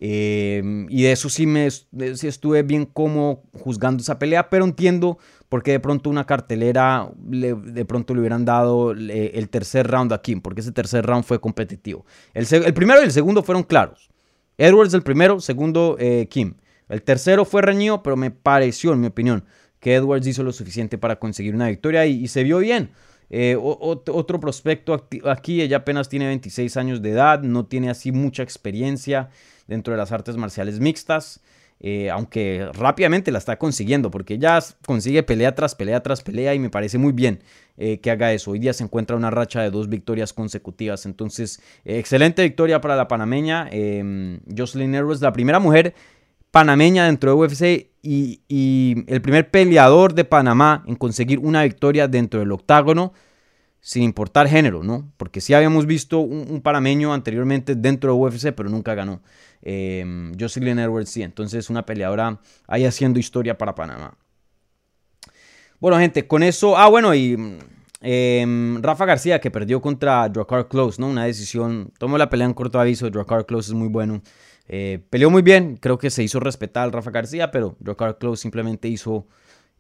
[0.03, 5.19] Eh, y de eso sí, me, sí estuve bien como juzgando esa pelea, pero entiendo
[5.51, 10.41] porque de pronto una cartelera de pronto le hubieran dado el tercer round a Kim,
[10.41, 12.07] porque ese tercer round fue competitivo.
[12.33, 14.11] El, primero y el segundo fueron claros.
[14.57, 16.55] Edwards el primero, segundo eh, Kim.
[16.89, 19.45] El tercero fue reñido, pero me pareció, en mi opinión,
[19.81, 22.91] que Edwards hizo lo suficiente para conseguir una victoria y, se vio bien.
[23.31, 28.43] Eh, otro prospecto aquí, ella apenas tiene 26 años de edad, no tiene así mucha
[28.43, 29.31] experiencia
[29.67, 31.41] dentro de las artes marciales mixtas.
[31.83, 36.59] Eh, aunque rápidamente la está consiguiendo, porque ya consigue pelea tras pelea tras pelea y
[36.59, 37.41] me parece muy bien
[37.79, 38.51] eh, que haga eso.
[38.51, 43.09] Hoy día se encuentra una racha de dos victorias consecutivas, entonces excelente victoria para la
[43.09, 43.69] panameña.
[43.73, 45.95] Eh, Jocelyn Edwards, la primera mujer
[46.51, 52.41] panameña dentro de UFC y, el primer peleador de Panamá en conseguir una victoria dentro
[52.41, 53.13] del octágono
[53.81, 55.11] sin importar género, ¿no?
[55.17, 59.23] Porque sí habíamos visto un, panameño anteriormente dentro de UFC, pero nunca ganó.
[59.63, 64.17] Eh, Jocelyn Edwards sí, entonces una peleadora ahí haciendo historia para Panamá.
[65.81, 66.77] Bueno, gente, con eso.
[66.77, 67.59] Ah, bueno, y
[68.03, 71.09] em, Rafa García que perdió contra Dracar Close, ¿no?
[71.09, 71.91] Una decisión.
[71.99, 73.09] Tomó la pelea en corto aviso.
[73.09, 74.21] Dracar Close es muy bueno.
[74.73, 75.77] Eh, peleó muy bien.
[75.77, 79.27] Creo que se hizo respetar Rafa García, pero Dracar Close simplemente hizo,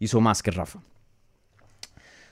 [0.00, 0.80] hizo más que Rafa.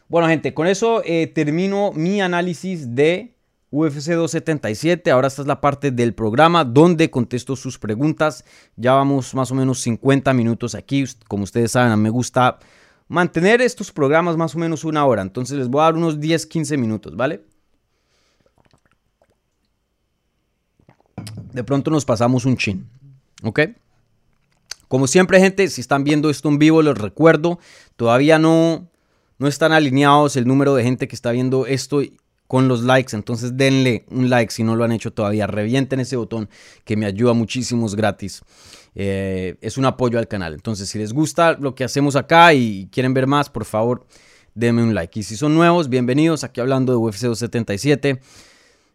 [0.08, 3.36] Bueno, gente, con eso eh, termino mi análisis de
[3.70, 5.08] UFC 277.
[5.12, 8.44] Ahora esta es la parte del programa donde contesto sus preguntas.
[8.74, 11.04] Ya vamos más o menos 50 minutos aquí.
[11.28, 12.58] Como ustedes saben, a mí me gusta
[13.06, 15.22] mantener estos programas más o menos una hora.
[15.22, 17.44] Entonces les voy a dar unos 10, 15 minutos, ¿vale?
[21.52, 22.86] De pronto nos pasamos un chin.
[23.42, 23.60] ¿Ok?
[24.88, 27.58] Como siempre, gente, si están viendo esto en vivo, les recuerdo,
[27.96, 28.88] todavía no,
[29.38, 32.00] no están alineados el número de gente que está viendo esto
[32.46, 33.14] con los likes.
[33.14, 35.46] Entonces denle un like si no lo han hecho todavía.
[35.46, 36.48] Revienten ese botón
[36.84, 38.42] que me ayuda muchísimo, es gratis.
[38.94, 40.54] Eh, es un apoyo al canal.
[40.54, 44.06] Entonces, si les gusta lo que hacemos acá y quieren ver más, por favor,
[44.54, 45.20] denme un like.
[45.20, 48.20] Y si son nuevos, bienvenidos aquí hablando de UFC 277.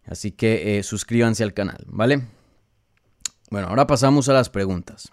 [0.05, 2.27] Así que eh, suscríbanse al canal, ¿vale?
[3.49, 5.11] Bueno, ahora pasamos a las preguntas.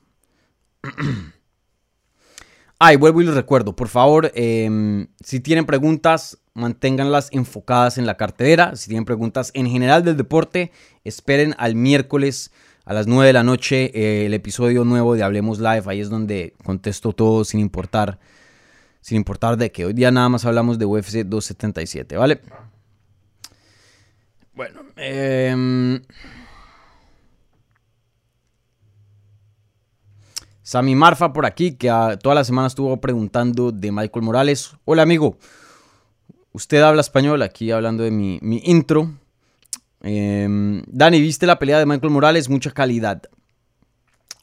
[2.79, 8.17] Ay, vuelvo y les recuerdo, por favor, em, si tienen preguntas, manténganlas enfocadas en la
[8.17, 8.75] cartera.
[8.77, 10.73] Si tienen preguntas en general del deporte,
[11.05, 12.51] esperen al miércoles
[12.87, 15.83] a las 9 de la noche eh, el episodio nuevo de Hablemos Live.
[15.87, 18.19] Ahí es donde contesto todo sin importar,
[19.03, 22.41] sin importar de que hoy día nada más hablamos de UFC 277, ¿vale?
[24.61, 25.99] Bueno, eh...
[30.61, 31.89] Sami Marfa por aquí, que
[32.23, 34.73] toda la semana estuvo preguntando de Michael Morales.
[34.85, 35.39] Hola amigo,
[36.53, 39.11] usted habla español, aquí hablando de mi, intro.
[40.03, 42.51] Em, Dani, ¿viste la pelea de Michael Morales?
[42.51, 43.23] Mucha calidad.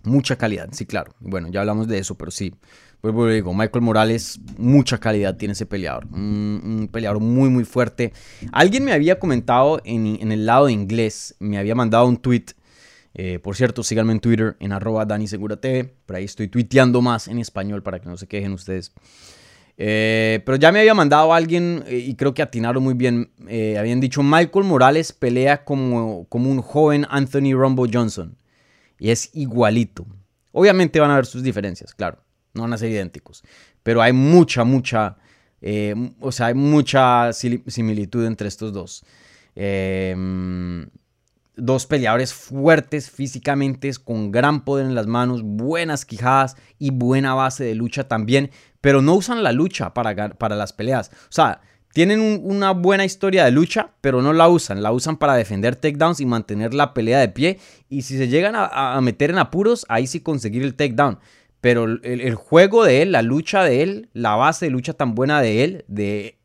[0.02, 1.14] Mucha calidad, sí, claro.
[1.20, 2.56] Bueno, ya hablamos de eso, pero sí.
[3.02, 6.06] Vuelvo digo, Michael Morales, mucha calidad tiene ese peleador.
[6.08, 8.12] Un, peleador muy, muy fuerte.
[8.52, 12.46] Alguien me había comentado en, en, el lado de inglés, me había mandado un tweet
[13.20, 15.90] eh, por cierto, síganme en Twitter en arroba DaniSeguraTV.
[16.06, 18.94] Por ahí estoy tuiteando más en español para que no se quejen ustedes.
[19.80, 23.32] Eh, pero ya me había mandado alguien eh, y creo que atinaron muy bien.
[23.78, 28.38] habían dicho Michael Morales pelea como, como un joven Anthony Rumble Johnson.
[29.00, 30.06] Y es igualito.
[30.52, 32.20] Obviamente van a haber sus diferencias, claro.
[32.58, 33.44] No van a ser idénticos.
[33.84, 35.18] Pero hay mucha, mucha...
[36.20, 39.06] o sea, hay mucha similitud entre estos dos.
[39.56, 40.14] Eh,
[41.60, 47.64] Dos peleadores fuertes físicamente, con gran poder en las manos, buenas quijadas y buena base
[47.64, 51.10] de lucha también, pero no usan la lucha para, para las peleas.
[51.24, 51.62] O sea,
[51.94, 54.84] tienen una buena historia de lucha, pero no la usan.
[54.84, 57.60] La usan para defender takedowns y mantener la pelea de pie.
[57.90, 61.18] Y si se llegan a, meter en apuros, ahí sí conseguir el takedown.
[61.62, 65.42] Pero el, juego de él, la lucha de él, la base de lucha tan buena
[65.42, 66.38] de él, de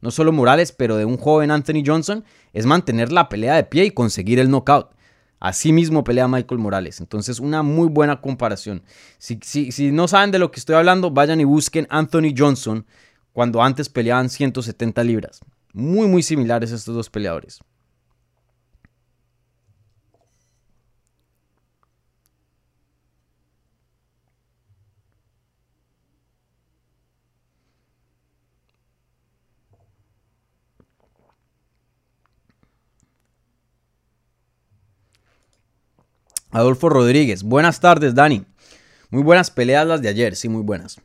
[0.00, 3.86] no solo Morales, pero de un joven Anthony Johnson, es mantener la pelea de pie
[3.86, 4.90] y conseguir el knockout.
[5.40, 7.00] Así mismo pelea Michael Morales.
[7.00, 8.82] Entonces, una muy buena comparación.
[9.18, 12.86] Si, si no saben de lo que estoy hablando, vayan y busquen Anthony Johnson
[13.32, 15.40] cuando antes peleaban 170 libras.
[15.72, 17.60] Muy, muy similares estos dos peleadores.
[36.54, 38.44] Adolfo Rodríguez, buenas tardes Dani.
[39.10, 41.00] Muy buenas peleas las de ayer, sí, muy buenas.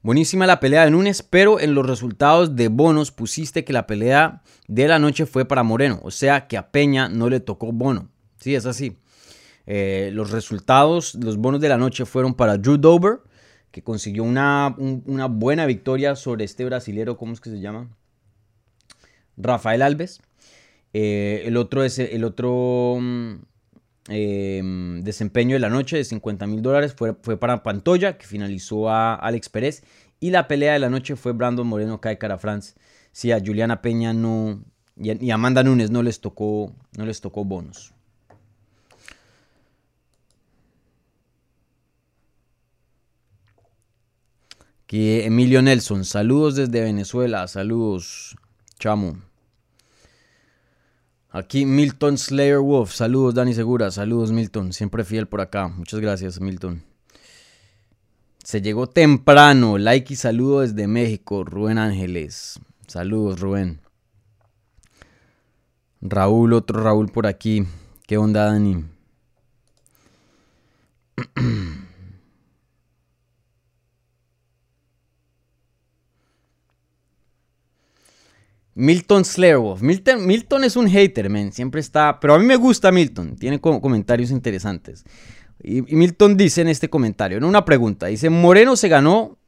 [0.00, 4.42] Buenísima la pelea de Núñez, pero en los resultados de bonos pusiste que la pelea
[4.68, 8.10] de la noche fue para Moreno, o sea que a Peña no le tocó bono.
[8.38, 8.96] Sí, es así.
[9.66, 13.22] Eh, los resultados, los bonos de la noche fueron para Drew Dober,
[13.72, 17.90] que consiguió una, buena victoria sobre este brasilero, ¿cómo es que se llama?
[19.36, 20.22] Rafael Alves.
[20.92, 23.00] Eh, el otro es el otro
[24.08, 28.90] Em, desempeño de la noche de 50 mil dólares fue, fue, para Pantoya, que finalizó
[28.90, 29.82] a Alex Pérez.
[30.20, 32.74] Y la pelea de la noche fue Brandon Moreno cae cara France.
[33.12, 34.64] Sí, a Juliana Peña no.
[34.96, 37.94] Y a Amanda Nunes no les tocó, no les tocó bonos.
[44.94, 48.36] Emilio Nelson, saludos desde Venezuela, saludos,
[48.78, 49.16] chamo.
[51.32, 52.92] Aquí Milton Slayer Wolf.
[52.92, 53.90] Saludos, Dani Segura.
[53.90, 54.74] Saludos, Milton.
[54.74, 55.68] Siempre fiel por acá.
[55.68, 56.82] Muchas gracias, Milton.
[58.44, 59.78] Se llegó temprano.
[59.78, 61.42] Like y saludo desde México.
[61.42, 62.60] Rubén Ángeles.
[62.86, 63.80] Saludos, Rubén.
[66.02, 67.64] Raúl, otro Raúl por aquí.
[68.06, 68.84] ¿Qué onda, Dani?
[78.74, 79.82] Milton Slayerwolf.
[79.82, 81.52] Milton, Milton es un hater, man.
[81.52, 82.18] Siempre está.
[82.20, 83.36] Pero a mí me gusta Milton.
[83.36, 85.04] Tiene comentarios interesantes.
[85.62, 89.38] Y, Milton dice en este comentario, en una pregunta, dice: Moreno se ganó.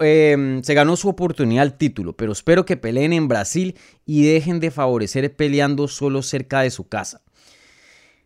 [0.00, 4.58] Em, se ganó su oportunidad al título, pero espero que peleen en Brasil y dejen
[4.58, 7.22] de favorecer peleando solo cerca de su casa.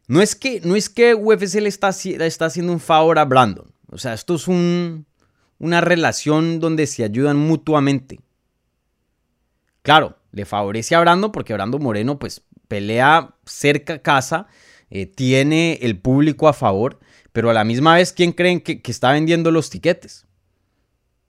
[0.07, 3.71] No es que, no es que UFC le está, está haciendo un favor a Brandon.
[3.91, 5.05] O sea, esto es un,
[5.59, 8.19] una relación donde se ayudan mutuamente.
[9.83, 14.47] Claro, le favorece a Brando porque Brando Moreno pues pelea cerca casa,
[14.89, 17.01] eh, tiene el público a favor,
[17.33, 20.27] pero a la misma vez, ¿quién creen que, está vendiendo los tiquetes?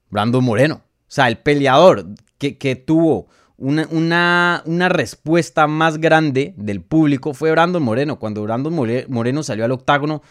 [0.10, 0.76] Brandon Moreno.
[0.76, 2.06] O sea, el peleador
[2.38, 8.20] que, tuvo una, una, una, respuesta más grande del público fue Brandon Moreno.
[8.20, 8.74] Cuando Brandon
[9.08, 10.22] Moreno salió al octágono,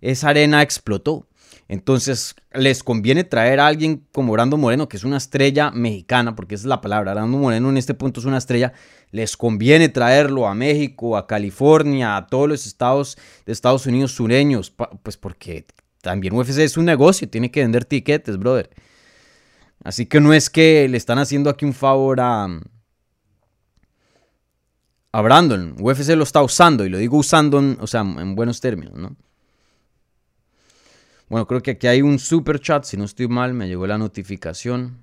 [0.00, 1.28] esa arena explotó.
[1.68, 6.54] Entonces, les conviene traer a alguien como Brando Moreno, que es una estrella mexicana, porque
[6.54, 7.14] esa es la palabra.
[7.14, 8.72] Brando Moreno en este punto es una estrella.
[9.10, 14.74] Les conviene traerlo a México, a California, a todos los estados de Estados Unidos sureños,
[15.02, 15.66] pues porque
[16.02, 18.70] también UFC es un negocio, tiene que vender tiquetes, brother.
[19.84, 22.48] Así que no es que le están haciendo aquí un favor a,
[25.12, 25.76] a Brandon.
[25.78, 29.16] UFC lo está usando, y lo digo usando, o sea, en buenos términos, ¿no?
[31.32, 33.96] Bueno, creo que aquí hay un super chat, si no estoy mal, me llegó la
[33.96, 34.98] notificación.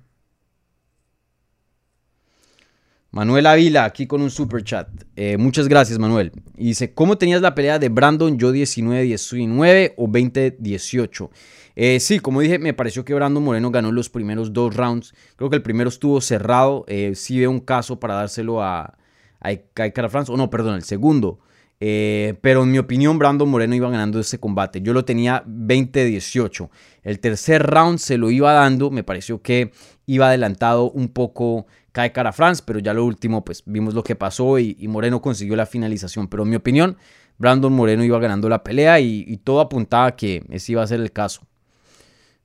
[3.10, 4.86] Manuel Avila, aquí con un super chat.
[5.16, 6.30] Eh, muchas gracias, Manuel.
[6.56, 8.38] Y dice, ¿cómo tenías la pelea de Brandon?
[8.38, 11.30] Yo 19-19 o 20-18.
[11.74, 15.12] Eh, sí, como dije, me pareció que Brandon Moreno ganó los primeros dos rounds.
[15.34, 16.84] Creo que el primero estuvo cerrado.
[16.86, 18.96] Eh, sí veo un caso para dárselo a,
[19.40, 20.30] a Kai France.
[20.30, 21.40] O no, perdón, el segundo.
[21.82, 24.82] Eh, pero en mi opinión, Brandon Moreno iba ganando ese combate.
[24.82, 26.68] Yo lo tenía 20-18.
[27.02, 28.90] El tercer round se lo iba dando.
[28.90, 29.72] Me pareció que
[30.04, 34.14] iba adelantado un poco Kai Cara France, pero ya lo último, pues vimos lo que
[34.14, 36.28] pasó y, Moreno consiguió la finalización.
[36.28, 36.98] Pero en mi opinión,
[37.38, 41.00] Brandon Moreno iba ganando la pelea y, todo apuntaba a que ese iba a ser
[41.00, 41.42] el caso.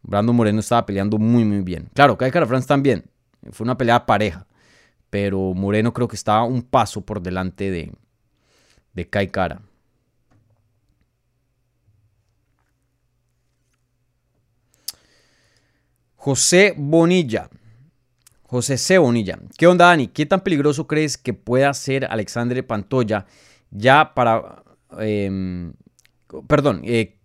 [0.01, 1.89] Brandon Moreno estaba peleando muy, muy bien.
[1.93, 3.05] Claro, Kai Cara France también.
[3.51, 4.47] Fue una pelea pareja.
[5.09, 7.91] Pero Moreno creo que estaba un paso por delante de,
[8.95, 9.61] de Kai Cara.
[16.15, 17.49] José Bonilla.
[18.47, 18.97] José C.
[18.97, 19.37] Bonilla.
[19.57, 20.07] ¿Qué onda, Dani?
[20.07, 23.27] ¿Qué tan peligroso crees que pueda ser Alexandre Pantoya
[23.69, 24.63] ya para...
[24.97, 25.73] Em,
[26.47, 26.81] perdón.
[26.83, 27.19] Eh,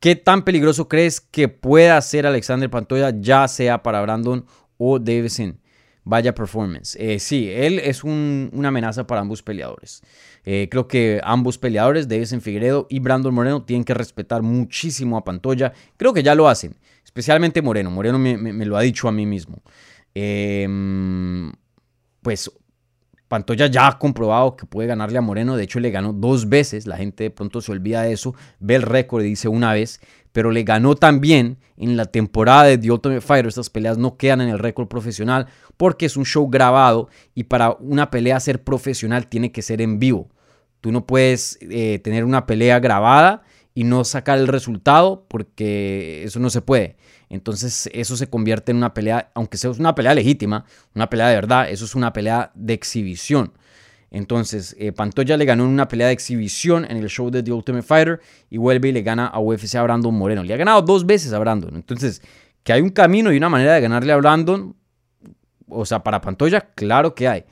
[0.00, 4.44] ¿Qué tan peligroso crees que pueda ser Alexander Pantoya ya sea para Brandon
[4.78, 5.60] o Davison?
[6.02, 6.96] Vaya performance.
[6.98, 10.02] Eh, sí, él es una amenaza para ambos peleadores.
[10.44, 15.24] Eh, creo que ambos peleadores, Davison Figueredo y Brandon Moreno, tienen que respetar muchísimo a
[15.24, 15.72] Pantoya.
[15.96, 17.90] Creo que ya lo hacen, especialmente Moreno.
[17.90, 19.62] Moreno me, lo ha dicho a mí mismo.
[20.14, 21.52] Em,
[22.22, 22.50] pues
[23.28, 25.56] Pantoya ya ha comprobado que puede ganarle a Moreno.
[25.56, 26.86] De hecho, le ganó dos veces.
[26.86, 28.34] La gente de pronto se olvida de eso.
[28.60, 30.00] Ve el récord y dice una vez.
[30.32, 33.48] Pero le ganó también en la temporada de The Ultimate Fighter.
[33.48, 37.72] Estas peleas no quedan en el récord profesional porque es un show grabado y para
[37.72, 40.30] una pelea ser profesional tiene que ser en vivo.
[40.80, 43.42] Tú no puedes eh, tener una pelea grabada
[43.74, 46.96] y no sacar el resultado porque eso no se puede.
[47.28, 51.34] Entonces eso se convierte en una pelea, aunque sea una pelea legítima, una pelea de
[51.34, 53.52] verdad, eso es una pelea de exhibición.
[54.12, 57.50] Entonces, eh, Pantoya le ganó en una pelea de exhibición en el show de The
[57.50, 60.44] Ultimate Fighter y vuelve y le gana a UFC a Brandon Moreno.
[60.44, 61.74] Le ha ganado dos veces a Brandon.
[61.74, 62.20] Entonces,
[62.62, 64.76] que hay un camino y una manera de ganarle a Brandon,
[65.66, 67.44] o sea, para Pantoya, claro que hay.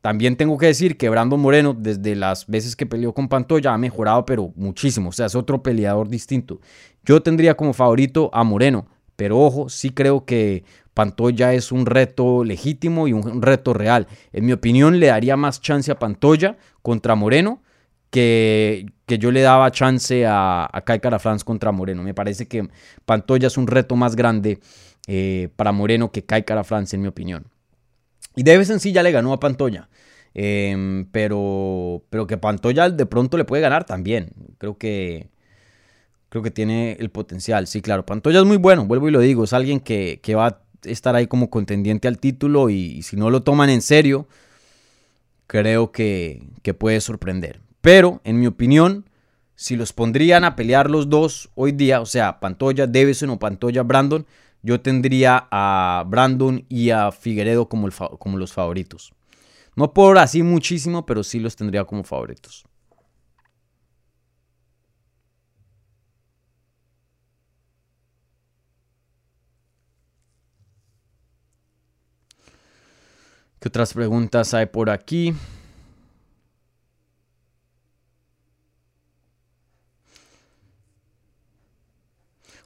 [0.00, 3.78] También tengo que decir que Brandon Moreno, desde las veces que peleó con Pantoya, ha
[3.78, 5.10] mejorado, pero muchísimo.
[5.10, 6.60] O sea, es otro peleador distinto.
[7.04, 8.88] Yo tendría como favorito a Moreno,
[9.20, 10.64] pero ojo, sí creo que
[10.94, 14.06] Pantoya es un reto legítimo y un reto real.
[14.32, 17.62] En mi opinión, le daría más chance a Pantoya contra Moreno
[18.08, 21.02] que, que yo le daba chance a, a Kai
[21.44, 22.02] contra Moreno.
[22.02, 22.66] Me parece que
[23.04, 24.58] Pantoya es un reto más grande
[25.06, 27.44] eh, para Moreno que cae cara a Francia, en mi opinión.
[28.36, 29.90] Y de vez en sí ya le ganó a Pantoya.
[30.32, 34.32] Em, pero, pero que Pantoya de pronto le puede ganar también.
[34.56, 35.28] Creo que,
[36.30, 37.66] creo que tiene el potencial.
[37.66, 39.44] Sí, claro, Pantoya es muy bueno, vuelvo y lo digo.
[39.44, 43.42] Es alguien que, va a estar ahí como contendiente al título y, si no lo
[43.42, 44.26] toman en serio,
[45.46, 47.60] creo que, que puede sorprender.
[47.82, 49.04] Pero, en mi opinión,
[49.56, 53.82] si los pondrían a pelear los dos hoy día, o sea, Pantoya, Davison o Pantoya,
[53.82, 54.24] Brandon,
[54.62, 59.12] yo tendría a Brandon y a Figueredo como, como los favoritos.
[59.74, 62.64] No por así muchísimo, pero sí los tendría como favoritos.
[73.60, 75.34] ¿Qué otras preguntas hay por aquí?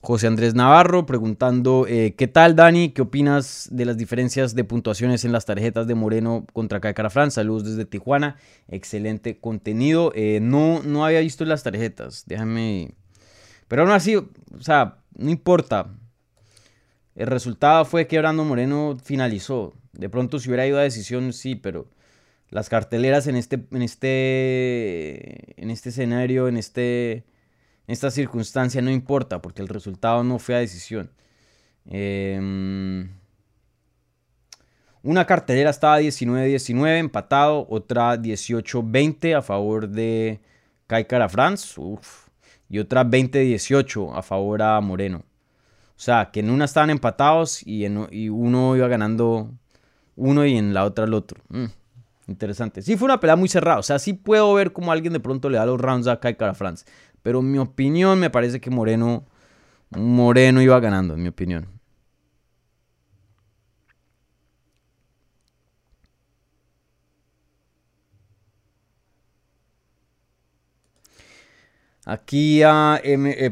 [0.01, 2.91] José Andrés Navarro preguntando, eh, ¿qué tal Dani?
[2.91, 7.33] ¿Qué opinas de las diferencias de puntuaciones en las tarjetas de Moreno contra Cacara Fran?
[7.33, 8.37] Saludos desde Tijuana,
[8.69, 10.13] excelente contenido.
[10.15, 12.95] Eh, no, no había visto las tarjetas, déjame...
[13.67, 14.29] Pero aún así, o
[14.61, 15.89] sea, no importa.
[17.15, 19.75] El resultado fue que Brando Moreno finalizó.
[19.93, 21.89] De pronto si hubiera ido a decisión, sí, pero
[22.51, 27.23] las carteleras en este, en este, en este escenario, en, este, en
[27.89, 31.11] esta circunstancia no importa porque el resultado no fue a decisión.
[31.87, 33.11] Em,
[35.03, 40.41] una cartelera estaba 19-19 empatado, otra 18-20 a favor de
[40.87, 41.81] Kai Cara France
[42.69, 45.25] y otra 20-18 a favor a Moreno.
[45.97, 49.51] O sea, que en una estaban empatados y, en, y uno iba ganando
[50.17, 51.41] uno y en la otra el otro.
[51.49, 51.67] Mm,
[52.29, 52.83] interesante.
[52.83, 53.79] Sí, fue una pelea muy cerrada.
[53.79, 56.37] O sea, sí puedo ver cómo alguien de pronto le da los rounds a Kai
[56.37, 56.85] Cara France.
[57.23, 59.25] Pero en mi opinión me parece que Moreno,
[59.91, 61.69] Moreno iba ganando, en mi opinión.
[72.07, 72.99] Aquí uh,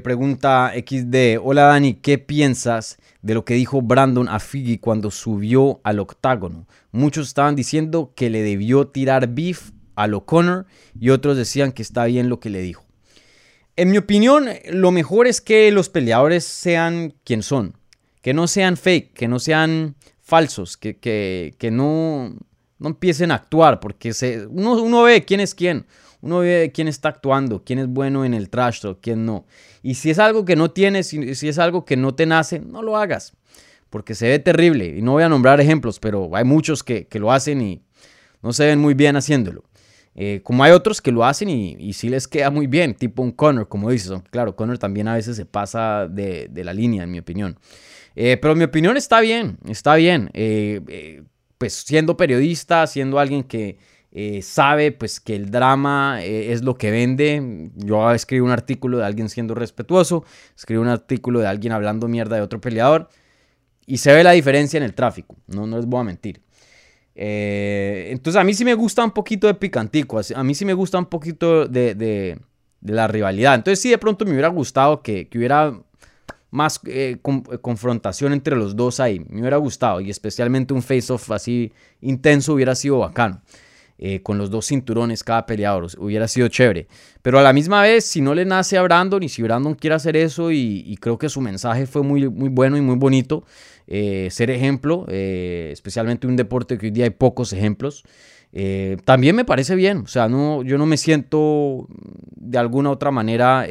[0.02, 5.80] pregunta XD, hola Dani, ¿qué piensas de lo que dijo Brandon a Figgy cuando subió
[5.84, 6.66] al octágono?
[6.90, 10.66] Muchos estaban diciendo que le debió tirar beef a O'Connor
[11.00, 12.84] y otros decían que está bien lo que le dijo.
[13.76, 17.78] En mi opinión, lo mejor es que los peleadores sean quien son,
[18.20, 22.36] que no sean fake, que no sean falsos, que, que, no,
[22.82, 25.86] no empiecen a actuar, porque se, uno, uno ve quién es quién.
[26.20, 29.46] Uno ve quién está actuando, quién es bueno en el trash talk, quién no.
[29.82, 32.82] Y si es algo que no tienes, si, es algo que no te nace, no
[32.82, 33.34] lo hagas.
[33.88, 34.96] Porque se ve terrible.
[34.96, 37.82] Y no voy a nombrar ejemplos, pero hay muchos que, lo hacen y
[38.42, 39.64] no se ven muy bien haciéndolo.
[40.14, 43.22] Eh, como hay otros que lo hacen y, y, sí les queda muy bien, tipo
[43.22, 44.12] un Connor, como dices.
[44.30, 47.58] Claro, Connor también a veces se pasa de, la línea, en mi opinión.
[48.14, 50.30] Eh, pero mi opinión está bien, está bien.
[50.34, 51.22] Eh,
[51.62, 53.78] pues siendo periodista, siendo alguien que,
[54.10, 57.70] eh, sabe pues que el drama eh, es lo que vende.
[57.76, 60.24] Yo escribo un artículo de alguien siendo respetuoso,
[60.56, 63.08] escribo un artículo de alguien hablando mierda de otro peleador
[63.86, 66.42] y se ve la diferencia en el tráfico, no, no les voy a mentir.
[67.14, 70.74] Eh, entonces a mí sí me gusta un poquito de picantico, a mí sí me
[70.74, 72.40] gusta un poquito de,
[72.80, 73.54] la rivalidad.
[73.54, 75.72] Entonces sí de pronto me hubiera gustado que, hubiera
[76.52, 76.80] más
[77.62, 79.20] confrontación entre los dos ahí.
[79.28, 83.40] Me hubiera gustado y especialmente un face-off así intenso hubiera sido bacano.
[84.04, 85.86] Eh, con los dos cinturones cada peleador.
[85.96, 86.88] Hubiera sido chévere.
[87.22, 89.94] Pero a la misma vez, si no le nace a Brandon y si Brandon quiere
[89.94, 93.44] hacer eso, y, creo que su mensaje fue muy, muy bueno y muy bonito,
[93.86, 98.02] eh, ser ejemplo, eh, especialmente un deporte que hoy día hay pocos ejemplos.
[99.04, 101.86] también me parece bien, o sea, no, yo no me siento
[102.34, 103.66] de alguna otra manera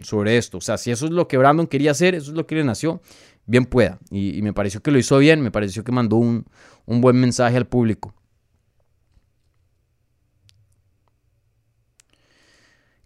[0.00, 0.58] sobre esto.
[0.58, 2.64] O sea, si eso es lo que Brandon quería hacer, eso es lo que le
[2.64, 3.00] nació,
[3.46, 3.98] bien pueda.
[4.10, 6.46] Y, me pareció que lo hizo bien, me pareció que mandó un,
[6.84, 8.14] un buen mensaje al público.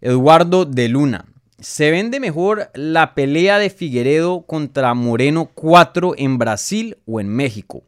[0.01, 1.25] Eduardo de Luna.
[1.59, 7.83] ¿Se vende mejor la pelea de Figueredo contra Moreno 4 en Brasil o en México?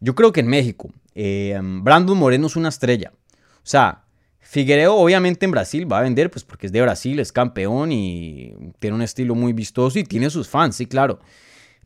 [0.00, 0.90] Yo creo que en México.
[1.14, 3.12] Eh, Brandon Moreno es una estrella.
[3.56, 4.04] O sea,
[4.50, 8.54] Figueredo obviamente en Brasil va a vender, pues porque es de Brasil, es campeón y
[8.78, 11.18] tiene un estilo muy vistoso y tiene sus fans, sí, claro.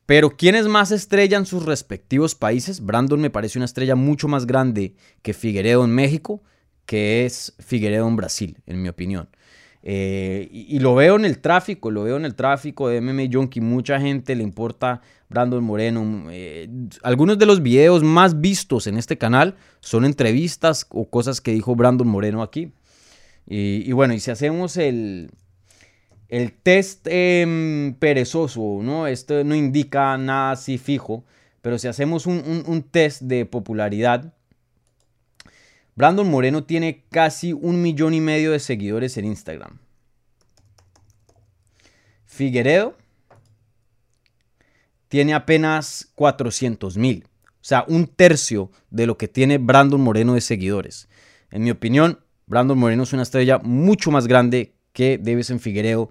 [0.07, 2.81] Pero ¿quién es más estrella en sus respectivos países?
[2.81, 6.45] Brandon me parece una estrella mucho más grande que Figueredo en México,
[6.87, 9.29] que es Figueredo en Brasil, en mi opinión.
[9.85, 13.61] Eh, y, lo veo en el tráfico, lo veo en el tráfico de MMA Junkie.
[13.61, 16.28] Mucha gente le importa Brandon Moreno.
[16.30, 16.68] Eh,
[17.03, 21.74] algunos de los videos más vistos en este canal son entrevistas o cosas que dijo
[21.74, 22.72] Brandon Moreno aquí.
[23.45, 25.30] Y, bueno, y si hacemos el,
[26.28, 29.09] el test em, perezoso, ¿no?
[29.09, 31.24] Esto no indica nada así fijo,
[31.61, 34.33] pero si hacemos un test de popularidad,
[35.95, 39.78] Brandon Moreno tiene casi un millón y medio de seguidores en Instagram.
[42.24, 42.97] Figueredo
[45.09, 47.24] tiene apenas 400 mil.
[47.45, 51.09] O sea, un tercio de lo que tiene Brandon Moreno de seguidores.
[51.51, 55.20] En mi opinión, Brandon Moreno es una estrella mucho más grande que
[55.51, 56.11] en Figueredo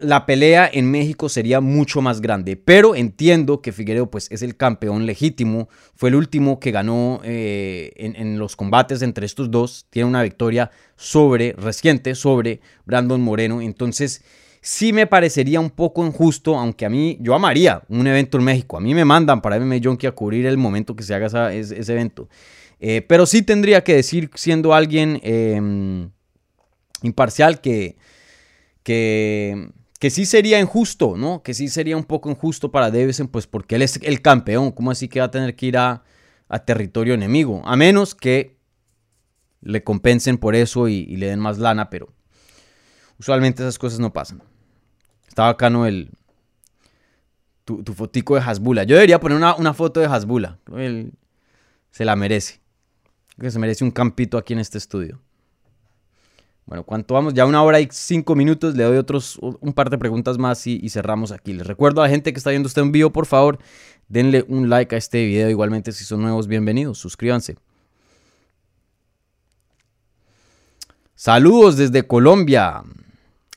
[0.00, 2.56] la pelea en México sería mucho más grande.
[2.56, 5.68] Pero entiendo que Figueredo pues, es el campeón legítimo.
[5.94, 9.86] Fue el último que ganó eh, en, los combates entre estos dos.
[9.90, 13.60] Tiene una victoria sobre, reciente, sobre Brandon Moreno.
[13.60, 14.24] Entonces,
[14.60, 18.76] sí me parecería un poco injusto, aunque a mí, yo amaría un evento en México.
[18.76, 21.92] A mí me mandan para MMA Junkie a cubrir el momento que se haga ese,
[21.92, 22.28] evento.
[22.80, 26.10] Eh, pero sí tendría que decir, siendo alguien em,
[27.02, 27.96] imparcial, que
[28.88, 31.42] que, que sí sería injusto, ¿no?
[31.42, 34.72] Que sí sería un poco injusto para Davison, pues porque él es el campeón.
[34.72, 36.04] ¿Cómo así que va a tener que ir a,
[36.64, 37.60] territorio enemigo?
[37.66, 38.56] A menos que
[39.60, 42.14] le compensen por eso y, le den más lana, pero
[43.18, 44.42] usualmente esas cosas no pasan.
[45.28, 46.08] Está bacano el,
[47.66, 48.84] tu, tu fotico de Hasbula.
[48.84, 50.60] Yo debería poner una, foto de Hasbula.
[50.78, 51.12] Él
[51.90, 52.62] se la merece.
[53.38, 55.20] que se merece un campito aquí en este estudio.
[56.68, 57.32] Bueno, ¿cuánto vamos?
[57.32, 58.76] Ya una hora y cinco minutos.
[58.76, 61.54] Le doy otros un par de preguntas más y, cerramos aquí.
[61.54, 63.58] Les recuerdo a la gente que está viendo este en vivo, por favor,
[64.06, 65.48] denle un like a este video.
[65.48, 66.98] Igualmente, si son nuevos, bienvenidos.
[66.98, 67.56] Suscríbanse.
[71.14, 72.82] Saludos desde Colombia.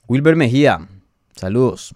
[0.08, 0.88] Wilber Mejía.
[1.36, 1.94] Saludos.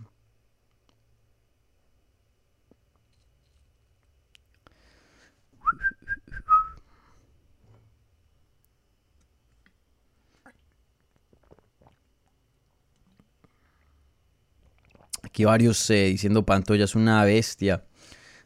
[15.36, 17.84] Aquí varios eh, diciendo Pantoya es una bestia.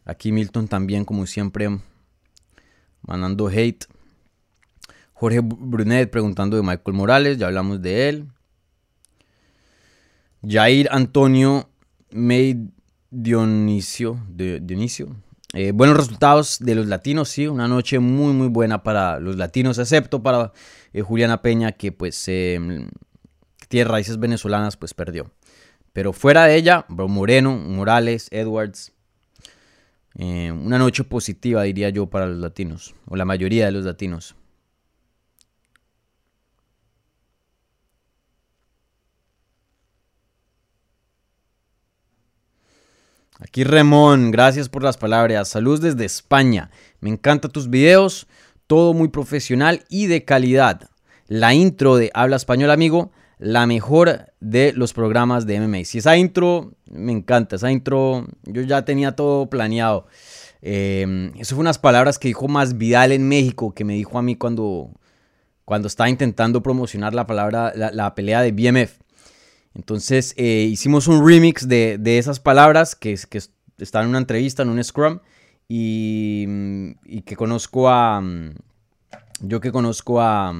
[0.05, 1.69] Aquí Milton también, como siempre,
[3.03, 3.85] mandando hate.
[5.13, 8.27] Jorge Brunet preguntando de Michael Morales, ya hablamos de él.
[10.41, 11.69] Jair Antonio
[12.09, 12.71] May
[13.11, 14.19] Dionisio.
[14.27, 15.15] Dionisio.
[15.53, 19.77] Eh, buenos resultados de los latinos, sí, una noche muy muy buena para los latinos,
[19.77, 20.53] excepto para
[20.93, 25.29] eh, Juliana Peña, que pues tiene raíces venezolanas, pues perdió.
[25.93, 28.91] Pero fuera de ella, Moreno, Morales, Edwards.
[30.15, 34.35] Eh, una noche positiva, diría yo, para los latinos, o la mayoría de los latinos.
[43.41, 45.47] Aquí Remón, gracias por las palabras.
[45.47, 46.71] Saludos desde España.
[46.99, 48.27] Me encantan tus videos,
[48.67, 50.89] todo muy profesional y de calidad.
[51.27, 55.85] La intro de Habla Español, amigo, la mejor de los programas de MMA.
[55.85, 60.07] Si esa intro, me encanta, esa intro, yo ya tenía todo planeado.
[60.61, 64.21] Eh, eso fue unas palabras que dijo Más Vidal en México, que me dijo a
[64.21, 64.91] mí cuando,
[65.63, 68.99] cuando estaba intentando promocionar la palabra, la, pelea de BMF.
[69.73, 73.41] Entonces eh, hicimos un remix de, esas palabras que, que
[73.77, 75.19] están en una entrevista, en un Scrum,
[75.69, 76.45] y,
[77.05, 78.21] y que conozco a...
[79.41, 80.53] Yo que conozco a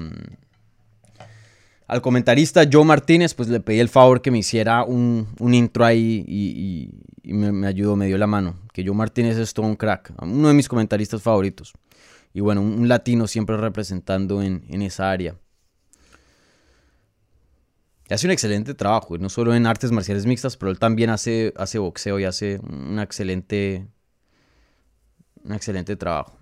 [1.90, 6.24] al comentarista Joe Martínez, pues le pedí el favor que me hiciera un, intro ahí
[6.28, 8.60] y, me, ayudó, me dio la mano.
[8.72, 11.74] Que Joe Martínez es todo un crack, uno de mis comentaristas favoritos.
[12.32, 15.36] Y bueno, un, latino siempre representando en, esa área.
[18.08, 21.80] Hace un excelente trabajo, no solo en artes marciales mixtas, pero él también hace, hace
[21.80, 23.88] boxeo y hace un excelente,
[25.44, 26.39] un excelente trabajo.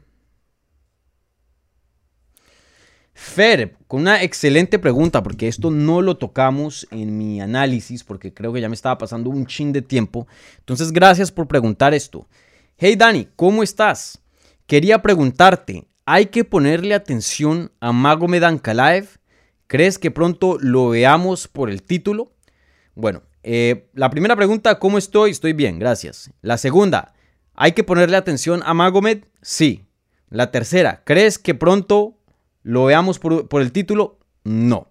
[3.20, 8.54] Fer, con una excelente pregunta, porque esto no lo tocamos en mi análisis, porque creo
[8.54, 10.28] que ya me estaba pasando un chin de tiempo.
[10.60, 12.28] Entonces, gracias por preguntar esto.
[12.78, 14.20] Hey Dani, ¿cómo estás?
[14.68, 19.08] Quería preguntarte, ¿hay que ponerle atención a Magomed Ankalaev?
[19.66, 22.34] ¿Crees que pronto lo veamos por el título?
[22.94, 25.32] Bueno, eh, la primera pregunta, ¿cómo estoy?
[25.32, 26.30] Estoy bien, gracias.
[26.44, 27.16] La segunda,
[27.56, 29.24] ¿hay que ponerle atención a Magomed?
[29.42, 29.88] Sí.
[30.30, 32.17] La tercera, ¿crees que pronto
[32.68, 34.20] ¿Lo veamos por, el título?
[34.44, 34.90] No.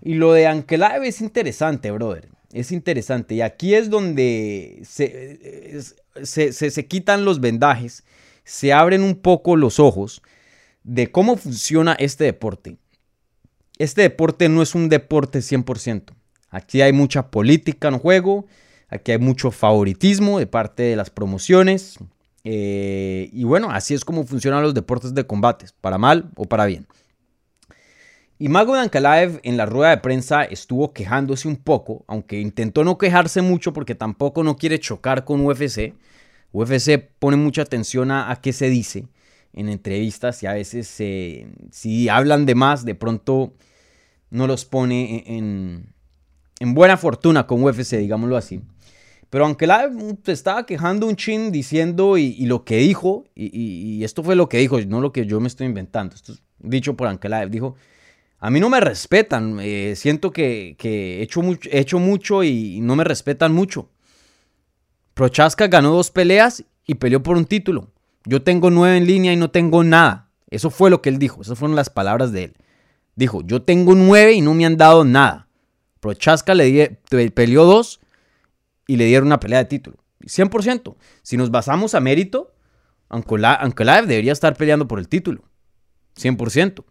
[0.00, 2.28] Y lo de Ankelaev es interesante, brother.
[2.52, 3.34] Es interesante.
[3.34, 5.82] Y aquí es donde se,
[6.22, 8.04] se, quitan los vendajes,
[8.44, 10.22] se abren un poco los ojos
[10.84, 12.76] de cómo funciona este deporte.
[13.78, 16.14] Este deporte no es un deporte 100%.
[16.50, 18.46] Aquí hay mucha política en juego,
[18.88, 21.98] aquí hay mucho favoritismo de parte de las promociones,
[22.44, 26.66] eh, y bueno, así es como funcionan los deportes de combates, para mal o para
[26.66, 26.86] bien.
[28.38, 32.96] Y Mago Ankalaev en la rueda de prensa estuvo quejándose un poco, aunque intentó no
[32.96, 35.94] quejarse mucho porque tampoco no quiere chocar con UFC.
[36.52, 39.08] UFC pone mucha atención a, qué se dice
[39.52, 40.88] en entrevistas y a veces
[41.70, 43.52] si hablan de más, de pronto
[44.30, 45.92] no los pone en,
[46.60, 48.62] en buena fortuna con UFC, digámoslo así.
[49.30, 49.88] Pero aunque la
[50.24, 54.58] se estaba quejando un chin diciendo y, lo que dijo, y, esto fue lo que
[54.58, 57.76] dijo, no lo que yo me estoy inventando, esto es dicho por Ankelaev, dijo,
[58.40, 62.80] a mí no me respetan, eh, siento que, he, hecho mucho, he hecho mucho y
[62.80, 63.88] no me respetan mucho.
[65.14, 67.92] Prochaska ganó dos peleas y peleó por un título.
[68.24, 70.28] Yo tengo nueve en línea y no tengo nada.
[70.50, 72.56] Eso fue lo que él dijo, esas fueron las palabras de él.
[73.14, 75.46] Dijo, yo tengo nueve y no me han dado nada.
[76.00, 76.98] Prochaska le
[77.32, 77.99] peleó dos
[78.90, 79.98] y le dieron una pelea de título.
[80.24, 80.96] 100%.
[81.22, 82.52] Si nos basamos a mérito,
[83.08, 85.44] Ankalaev debería estar peleando por el título.
[86.16, 86.82] 100%.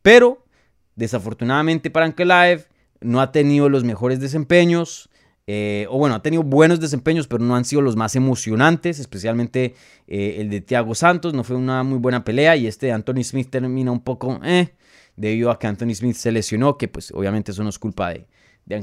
[0.00, 0.46] Pero,
[0.94, 2.68] desafortunadamente para Ankalaev,
[3.00, 5.10] no ha tenido los mejores desempeños.
[5.48, 9.74] Eh, o bueno, ha tenido buenos desempeños, pero no han sido los más emocionantes, especialmente
[10.06, 13.24] eh, el de Thiago Santos, no fue una muy buena pelea y este de Anthony
[13.24, 14.76] Smith termina un poco, eh,
[15.16, 18.28] debido a que Anthony Smith se lesionó, que pues obviamente eso no es culpa de,
[18.66, 18.76] de.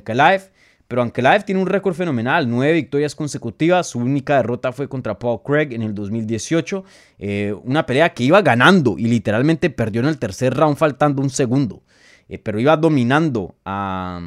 [0.88, 3.88] Pero Ankalaev tiene un récord fenomenal, nueve victorias consecutivas.
[3.88, 6.84] Su única derrota fue contra Paul Craig en el 2018.
[7.20, 11.30] Eh, una pelea que iba ganando y literalmente perdió en el tercer round faltando un
[11.30, 11.84] segundo.
[12.30, 14.22] Eh, pero iba dominando a,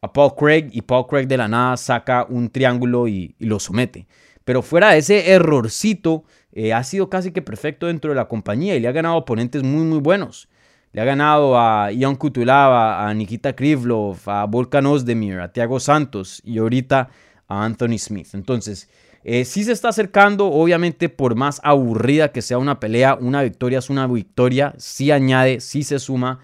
[0.00, 4.06] a, Paul Craig y Paul Craig de la nada saca un triángulo y, lo somete.
[4.44, 8.76] Pero fuera de ese errorcito, eh, ha sido casi que perfecto dentro de la compañía
[8.76, 10.48] y le ha ganado oponentes muy, muy buenos.
[10.92, 16.40] Le ha ganado a Ian Kutulava, a Nikita Krivlov, a Volkan Ozdemir, a Thiago Santos
[16.44, 17.08] y ahorita
[17.46, 18.28] a Anthony Smith.
[18.34, 18.88] Entonces,
[19.24, 23.80] eh, sí se está acercando, obviamente por más aburrida que sea una pelea, una victoria
[23.80, 26.40] es una victoria, sí añade, sí se suma.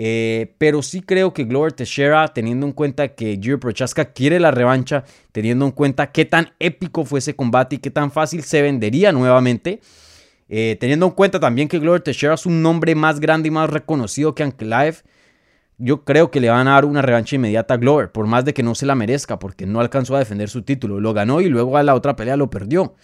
[0.00, 4.52] Eh, pero sí creo que Glover Teixeira, teniendo en cuenta que Jiri Prochaska quiere la
[4.52, 8.62] revancha, teniendo en cuenta qué tan épico fue ese combate y qué tan fácil se
[8.62, 9.80] vendería nuevamente,
[10.48, 13.68] eh, teniendo en cuenta también que Glover Teixeira es un nombre más grande y más
[13.68, 15.02] reconocido que Ankalaev,
[15.78, 18.52] yo creo que le van a dar una revancha inmediata a Glover, por más de
[18.52, 21.00] que no se la merezca, porque no alcanzó a defender su título.
[21.00, 22.96] Lo ganó y luego a la otra pelea lo perdió.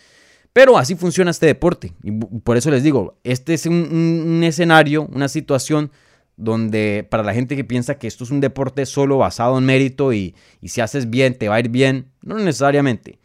[0.53, 1.93] Pero así funciona este deporte.
[2.03, 5.93] Y por eso les digo, este es un, escenario, una situación
[6.37, 10.13] donde para la gente que piensa que esto es un deporte solo basado en mérito
[10.13, 13.21] y, y si haces bien te va a ir bien, no necesariamente.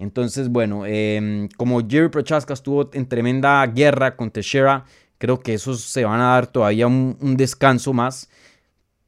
[0.00, 4.86] Entonces, bueno, em, como Jerry Prochaska estuvo en tremenda guerra con Teixeira,
[5.18, 8.30] creo que esos se van a dar todavía un, descanso más.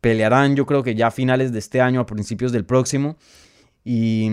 [0.02, 3.16] Pelearán, yo creo que ya a finales de este año, a principios del próximo.
[3.84, 4.28] Y,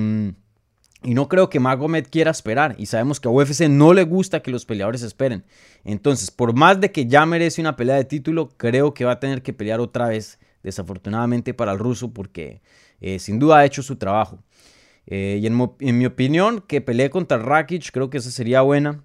[1.01, 2.75] y no creo que Magomed quiera esperar.
[2.77, 5.45] Y sabemos que a UFC no le gusta que los peleadores esperen.
[5.85, 9.19] Entonces, por más de que ya merece una pelea de título, creo que va a
[9.21, 12.61] tener que pelear otra vez, desafortunadamente para el ruso, porque
[12.99, 14.43] eh, sin duda ha hecho su trabajo.
[15.11, 19.03] Eh, y en, mi opinión, que pelee contra Rakic, creo que esa sería buena.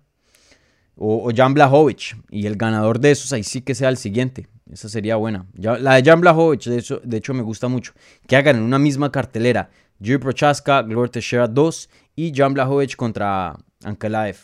[0.96, 2.16] O, Jan Blahovic.
[2.30, 4.46] Y el ganador de esos, ahí sí que sea el siguiente.
[4.70, 5.46] Esa sería buena.
[5.54, 7.94] la de Jan Blahovic, de hecho, de hecho, me gusta mucho.
[8.28, 9.70] Que hagan en una misma cartelera.
[9.98, 14.36] Yuri Prochaska, Glover Teixeira 2 y Jan Blahovic contra Ankalaev.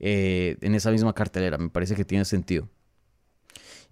[0.00, 1.58] Eh, en esa misma cartelera.
[1.58, 2.68] Me parece que tiene sentido.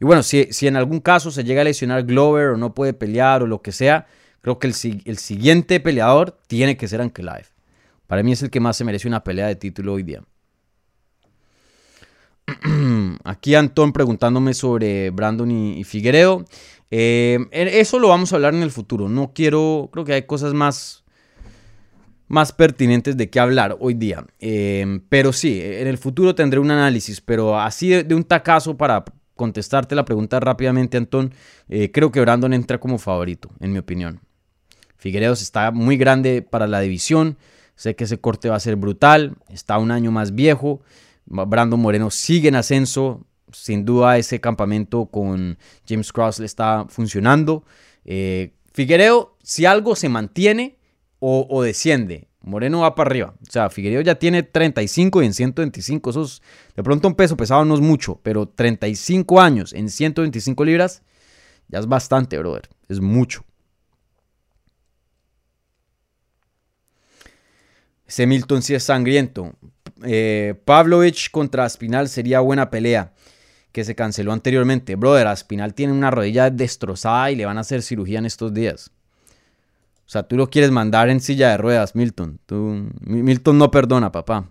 [0.00, 2.94] Y bueno, si, si en algún caso se llega a lesionar Glover o no puede
[2.94, 4.06] pelear o lo que sea,
[4.46, 7.46] Creo que el, siguiente peleador tiene que ser Ankalaev.
[8.06, 10.22] Para mí es el que más se merece una pelea de título hoy día.
[13.24, 16.44] Aquí Antón preguntándome sobre Brandon y, Figueredo.
[16.92, 19.08] Eh, eso lo vamos a hablar en el futuro.
[19.08, 21.02] No quiero, creo que hay cosas más,
[22.28, 24.24] más pertinentes de qué hablar hoy día.
[24.38, 29.04] Eh, pero sí, en el futuro tendré un análisis, pero así de, un tacazo para
[29.34, 31.34] contestarte la pregunta rápidamente, Antón,
[31.68, 34.20] eh, creo que Brandon entra como favorito, en mi opinión.
[34.96, 37.36] Figueredos está muy grande para la división.
[37.74, 39.36] Sé que ese corte va a ser brutal.
[39.48, 40.80] Está un año más viejo.
[41.26, 43.26] Brandon Moreno sigue en ascenso.
[43.52, 45.58] Sin duda ese campamento con
[45.88, 47.64] James Cross le está funcionando.
[48.04, 48.52] Eh,
[49.42, 50.76] si algo se mantiene
[51.18, 53.34] o, desciende, Moreno va para arriba.
[53.40, 56.10] O sea, Figueredo ya tiene 35 y en 125.
[56.10, 56.42] Eso es,
[56.74, 61.02] de pronto un peso pesado no es mucho, pero 35 años en 125 libras
[61.68, 62.68] ya es bastante, brother.
[62.88, 63.44] Es mucho.
[68.06, 69.52] Ese Milton sí es sangriento.
[70.04, 73.12] Eh, Pavlovich contra Aspinal sería buena pelea.
[73.72, 74.94] Que se canceló anteriormente.
[74.96, 78.90] Brother, Aspinal tiene una rodilla destrozada y le van a hacer cirugía en estos días.
[80.06, 82.38] O sea, tú lo quieres mandar en silla de ruedas, Milton.
[83.00, 84.48] Milton no perdona, papá.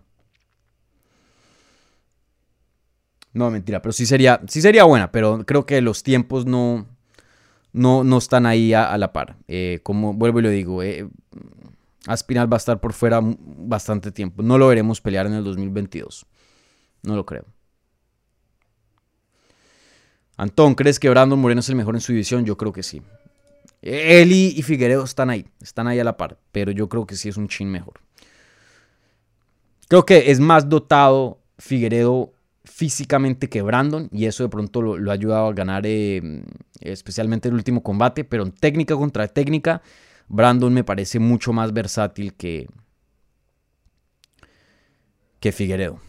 [3.33, 6.85] No, mentira, pero sí sería, sí sería buena, pero creo que los tiempos no,
[7.73, 9.37] no, no están ahí a, la par.
[9.47, 11.07] Eh, como vuelvo y lo digo, eh,
[12.07, 14.43] Aspinal va a estar por fuera bastante tiempo.
[14.43, 16.25] No lo veremos pelear en el 2022.
[17.03, 17.45] No lo creo.
[20.37, 22.45] Antón, ¿crees que Brandon Moreno es el mejor en su división?
[22.45, 23.01] Yo creo que sí.
[23.81, 27.29] Eli y Figueredo están ahí, están ahí a la par, pero yo creo que sí
[27.29, 28.01] es un chin mejor.
[29.87, 32.33] Creo que es más dotado Figueredo
[32.63, 36.43] físicamente que Brandon y eso de pronto lo, ha ayudado a ganar eh,
[36.81, 39.83] especialmente el último combate, pero en técnica contra técnica
[40.27, 42.67] Brandon me parece mucho más versátil que,
[45.39, 45.99] que Figueredo.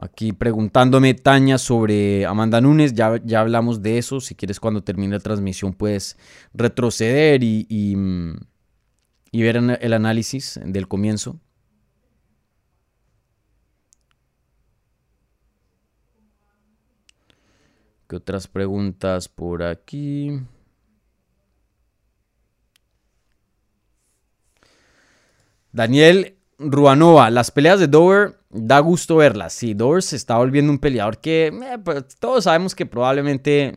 [0.00, 4.20] Aquí preguntándome Taña sobre Amanda Nunes, ya, ya hablamos de eso.
[4.20, 6.16] Si quieres cuando termine la transmisión puedes
[6.54, 11.40] retroceder y, y ver el análisis del comienzo.
[18.08, 20.40] ¿Qué otras preguntas por aquí?
[25.72, 29.52] Daniel Ruanova, las peleas de Dover da gusto verlas.
[29.52, 33.74] Sí, Dover se está volviendo un peleador que eh, pues, todos sabemos que probablemente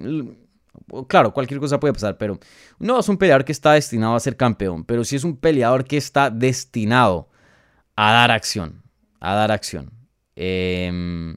[1.08, 2.40] claro, cualquier cosa puede pasar, pero
[2.80, 5.86] no es un peleador que está destinado a ser campeón, pero sí es un peleador
[5.86, 7.30] que está destinado
[7.95, 8.82] a dar acción,
[9.20, 9.91] a dar acción.
[10.36, 11.36] Em,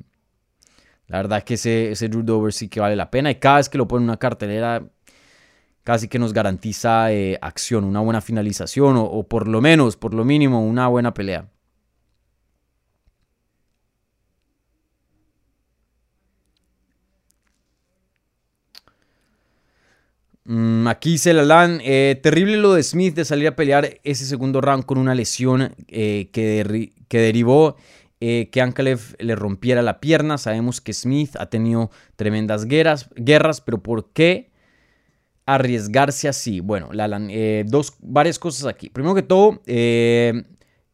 [1.09, 3.79] la verdad que ese, ese Drew sí que vale la pena y cada vez que
[3.79, 4.83] lo pone en una cartelera
[5.85, 10.25] casi que nos garantiza eh, acción, una buena finalización o, por lo menos, por lo
[10.25, 11.47] mínimo, una buena pelea.
[20.47, 21.81] Mm, aquí se la dan.
[21.83, 25.75] Eh, terrible lo de Smith de salir a pelear ese segundo round con una lesión
[25.89, 27.77] eh, que, que, derivó
[28.21, 30.39] que Ankalev le rompiera la pierna.
[30.39, 34.55] Sabemos que Smith ha tenido tremendas guerras, guerras pero ¿por qué?
[35.47, 36.61] arriesgarse así?
[36.61, 36.91] Bueno,
[37.31, 38.89] eh, dos, varias cosas aquí.
[38.89, 40.45] Primero que todo, eh,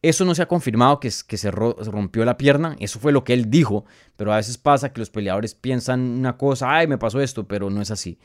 [0.01, 2.75] eso no se ha confirmado que, que se rompió la pierna.
[2.79, 3.85] Eso fue lo que él dijo.
[4.17, 7.69] Pero a veces pasa que los peleadores piensan una cosa, ay, me pasó esto, pero
[7.69, 8.19] no es así.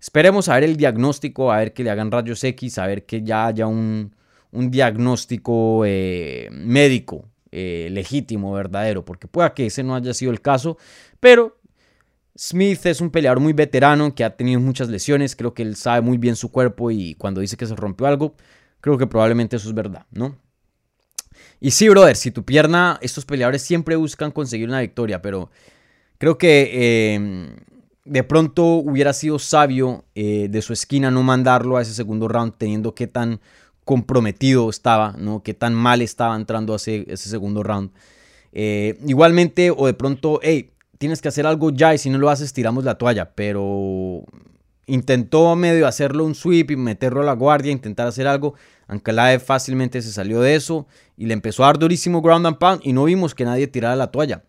[0.00, 3.22] Esperemos a ver el diagnóstico, a ver que le hagan rayos X, a ver que
[3.22, 4.12] ya haya un,
[4.52, 10.78] diagnóstico eh, médico legítimo, verdadero, porque pueda que ese no haya sido el caso,
[11.20, 11.58] pero
[12.38, 16.02] Smith es un peleador muy veterano que ha tenido muchas lesiones, creo que él sabe
[16.02, 18.34] muy bien su cuerpo y cuando dice que se rompió algo,
[18.80, 20.36] creo que probablemente eso es verdad, ¿no?
[21.60, 25.50] Y sí, brother, si tu pierna, estos peleadores siempre buscan conseguir una victoria, pero
[26.18, 27.56] creo que em,
[28.04, 32.54] de pronto hubiera sido sabio eh, de su esquina no mandarlo a ese segundo round
[32.56, 33.40] teniendo que tan
[33.88, 35.42] comprometido estaba, ¿no?
[35.42, 37.90] Que tan mal estaba entrando a ese, segundo round.
[38.52, 42.28] Eh, igualmente, o de pronto, hey, tienes que hacer algo ya y si no lo
[42.28, 44.24] haces tiramos la toalla, pero
[44.84, 48.56] intentó medio hacerlo un sweep y meterlo a la guardia, intentar hacer algo.
[48.88, 50.86] Ankalaev fácilmente se salió de eso
[51.16, 53.96] y le empezó a dar durísimo ground and pound y no vimos que nadie tirara
[53.96, 54.44] la toalla.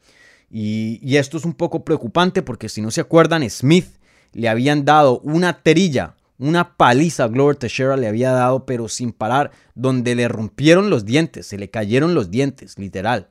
[0.52, 3.88] Y, esto es un poco preocupante porque si no se acuerdan, Smith
[4.34, 9.52] le habían dado una terilla, una paliza Glover Teixeira le había dado, pero sin parar,
[9.76, 13.30] donde le rompieron los dientes, se le cayeron los dientes, literal.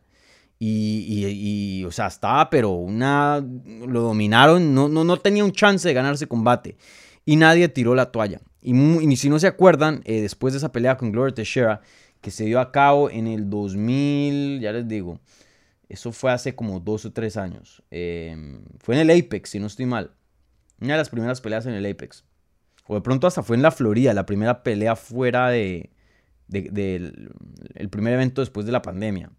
[0.60, 3.44] Y, o sea, estaba, pero una.
[3.86, 6.76] Lo dominaron, no, no, no tenía un chance de ganarse combate.
[7.24, 8.40] Y nadie tiró la toalla.
[8.60, 11.80] Y, si no se acuerdan, eh, después de esa pelea con Gloria Teixeira,
[12.20, 15.20] que se dio a cabo en el 2000, ya les digo,
[15.89, 17.82] eso fue hace como dos o tres años.
[17.90, 20.10] Em, fue en el Apex, si no estoy mal.
[20.80, 22.24] Una de las primeras peleas en el Apex.
[22.89, 25.90] O de pronto hasta fue en la Florida, la primera pelea fuera de,
[26.47, 27.31] del
[27.74, 29.31] el primer evento después de la pandemia.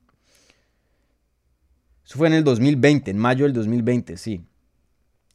[2.05, 4.45] Eso fue en el 2020, en mayo del 2020, sí.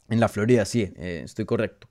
[0.09, 1.89] En la Florida, sí, eh, estoy correcto.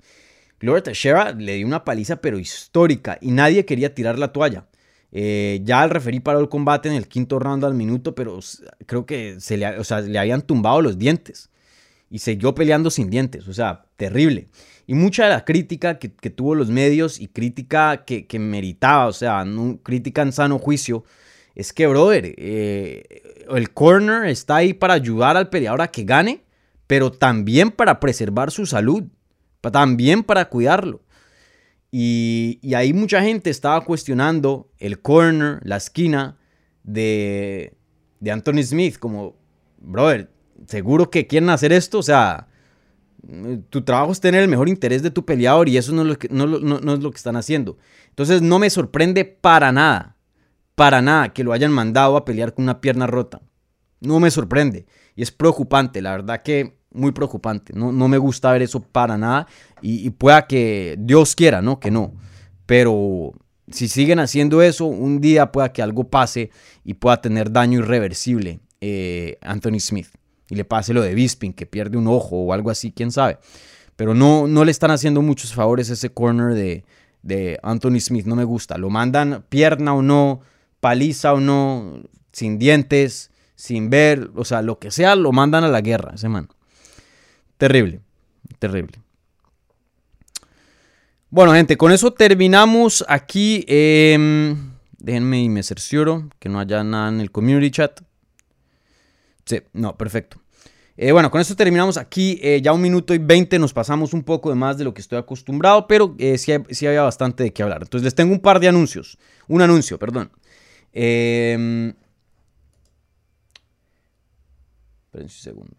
[0.61, 4.67] Gloria Teixeira le dio una paliza pero histórica y nadie quería tirar la toalla.
[5.11, 8.39] Eh, ya el referí paró el combate en el quinto round al minuto, pero
[8.85, 9.75] creo que se le,
[10.07, 11.49] le habían tumbado los dientes.
[12.09, 14.47] Y siguió peleando sin dientes, o sea, terrible.
[14.85, 19.13] Y mucha de la crítica que, tuvo los medios y crítica que, que meritaba, o
[19.13, 19.45] sea,
[19.83, 21.05] crítica en sano juicio,
[21.55, 26.43] es que, brother, eh, el corner está ahí para ayudar al peleador a que gane,
[26.87, 29.03] pero también para preservar su salud,
[29.61, 31.01] también para cuidarlo.
[31.91, 36.37] Y, ahí mucha gente estaba cuestionando el corner, la esquina
[36.83, 37.73] de,
[38.19, 39.35] de Anthony Smith, como,
[39.77, 40.29] brother,
[40.67, 42.47] seguro que quieren hacer esto, o sea,
[43.69, 46.17] tu trabajo es tener el mejor interés de tu peleador y eso no es lo
[46.17, 47.77] que, no es lo que están haciendo.
[48.09, 50.13] Entonces no me sorprende para nada
[50.75, 53.41] para nada que lo hayan mandado a pelear con una pierna rota.
[53.99, 54.85] No me sorprende.
[55.15, 57.73] Y es preocupante, la verdad que muy preocupante.
[57.75, 59.47] No, no me gusta ver eso para nada.
[59.81, 61.79] Y, pueda que Dios quiera, ¿no?
[61.79, 62.13] Que no.
[62.65, 63.33] Pero
[63.69, 66.51] si siguen haciendo eso, un día pueda que algo pase
[66.83, 70.07] y pueda tener daño irreversible eh, Anthony Smith.
[70.53, 73.39] Y le pase lo de Bisping, que pierde un ojo o algo así, quién sabe.
[73.95, 76.83] Pero no, no le están haciendo muchos favores ese corner de,
[77.23, 78.27] de Anthony Smith.
[78.27, 78.77] No me gusta.
[78.77, 80.41] Lo mandan pierna o no
[80.79, 85.69] paliza o no, sin dientes, sin ver, o sea, lo que sea, lo mandan a
[85.69, 86.49] la guerra, ese man.
[87.57, 88.01] Terrible,
[88.59, 88.99] terrible.
[91.31, 93.65] Bueno, gente, con eso terminamos aquí.
[93.67, 94.55] Eh,
[94.99, 98.01] déjenme y me cercioro que no haya nada en el community chat.
[99.45, 100.42] Sí, no, perfecto.
[100.95, 102.39] Eh, bueno, con eso terminamos aquí.
[102.41, 105.01] Eh, ya un minuto y veinte nos pasamos un poco de más de lo que
[105.01, 107.81] estoy acostumbrado, pero eh, sí, sí, había bastante de qué hablar.
[107.81, 109.17] Entonces les tengo un par de anuncios.
[109.47, 110.31] Un anuncio, perdón.
[110.93, 111.93] Eh,
[115.13, 115.75] un segundo.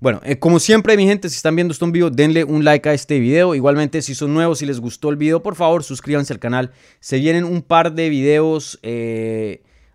[0.00, 2.94] Bueno, como siempre, mi gente, si están viendo esto en vivo, denle un like a
[2.94, 3.54] este video.
[3.54, 6.72] Igualmente, si son nuevos, si les gustó el video, por favor, suscríbanse al canal.
[7.00, 8.78] Se vienen un par de videos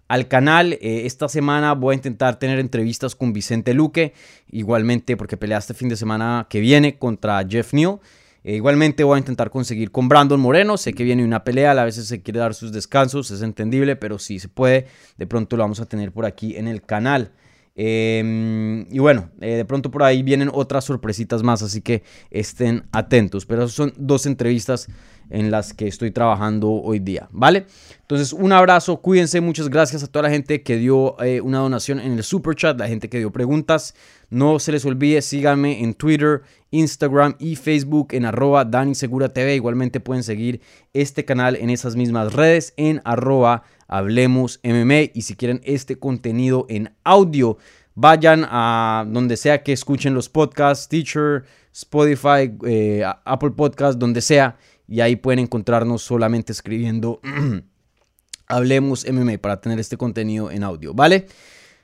[0.10, 0.74] al canal.
[0.74, 4.14] Eh, esta semana voy a intentar tener entrevistas con Vicente Luque.
[4.52, 8.00] Igualmente, porque pelea este fin de semana que viene contra Jeff Neal.
[8.44, 10.78] Eh, igualmente voy a intentar conseguir con Brandon Moreno.
[10.78, 14.18] Sé que viene una pelea, a veces se quiere dar sus descansos, es entendible, pero
[14.18, 14.88] si se puede,
[15.18, 17.32] de pronto lo vamos a tener por aquí en el canal.
[17.76, 22.84] Em, y bueno, eh, de pronto por ahí vienen otras sorpresitas más, así que estén
[22.92, 23.46] atentos.
[23.46, 24.88] Pero son dos entrevistas
[25.30, 27.66] en las que estoy trabajando hoy día, ¿vale?
[28.02, 32.00] Entonces, un abrazo, cuídense, muchas gracias a toda la gente que dio eh, una donación
[32.00, 33.94] en el super chat, la gente que dio preguntas.
[34.30, 36.42] No se les olvide, síganme en Twitter,
[36.72, 39.56] Instagram y Facebook en arroba Dani Segura TV.
[39.56, 40.62] Igualmente pueden seguir
[40.94, 45.12] este canal en esas mismas redes en arroba Hablemos MMA.
[45.14, 47.58] Y si quieren este contenido en audio,
[47.96, 51.44] vayan a donde sea que escuchen los podcasts, Teacher,
[51.74, 54.58] Spotify, eh, Apple Podcast, donde sea
[54.90, 57.22] y ahí pueden encontrarnos solamente escribiendo
[58.48, 61.28] Hablemos MMA para tener este contenido en audio, ¿vale?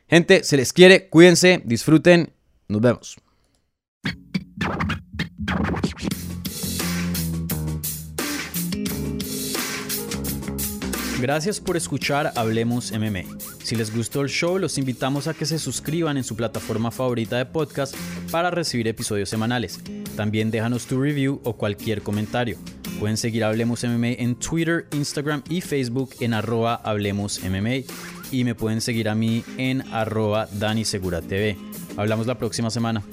[0.09, 2.33] Gente, se les quiere, cuídense, disfruten,
[2.67, 3.17] nos vemos.
[11.21, 13.23] Gracias por escuchar Hablemos MMA.
[13.63, 17.37] Si les gustó el show, los invitamos a que se suscriban en su plataforma favorita
[17.37, 17.95] de podcast
[18.31, 19.79] para recibir episodios semanales.
[20.15, 22.57] También déjanos tu review o cualquier comentario.
[22.99, 27.83] Pueden seguir Hablemos MMA en Twitter, Instagram y Facebook en arroba Hablemos MMA.
[28.31, 31.57] Y me pueden seguir a mí en arroba Dani Segura TV.
[31.97, 33.03] Hablamos la próxima semana.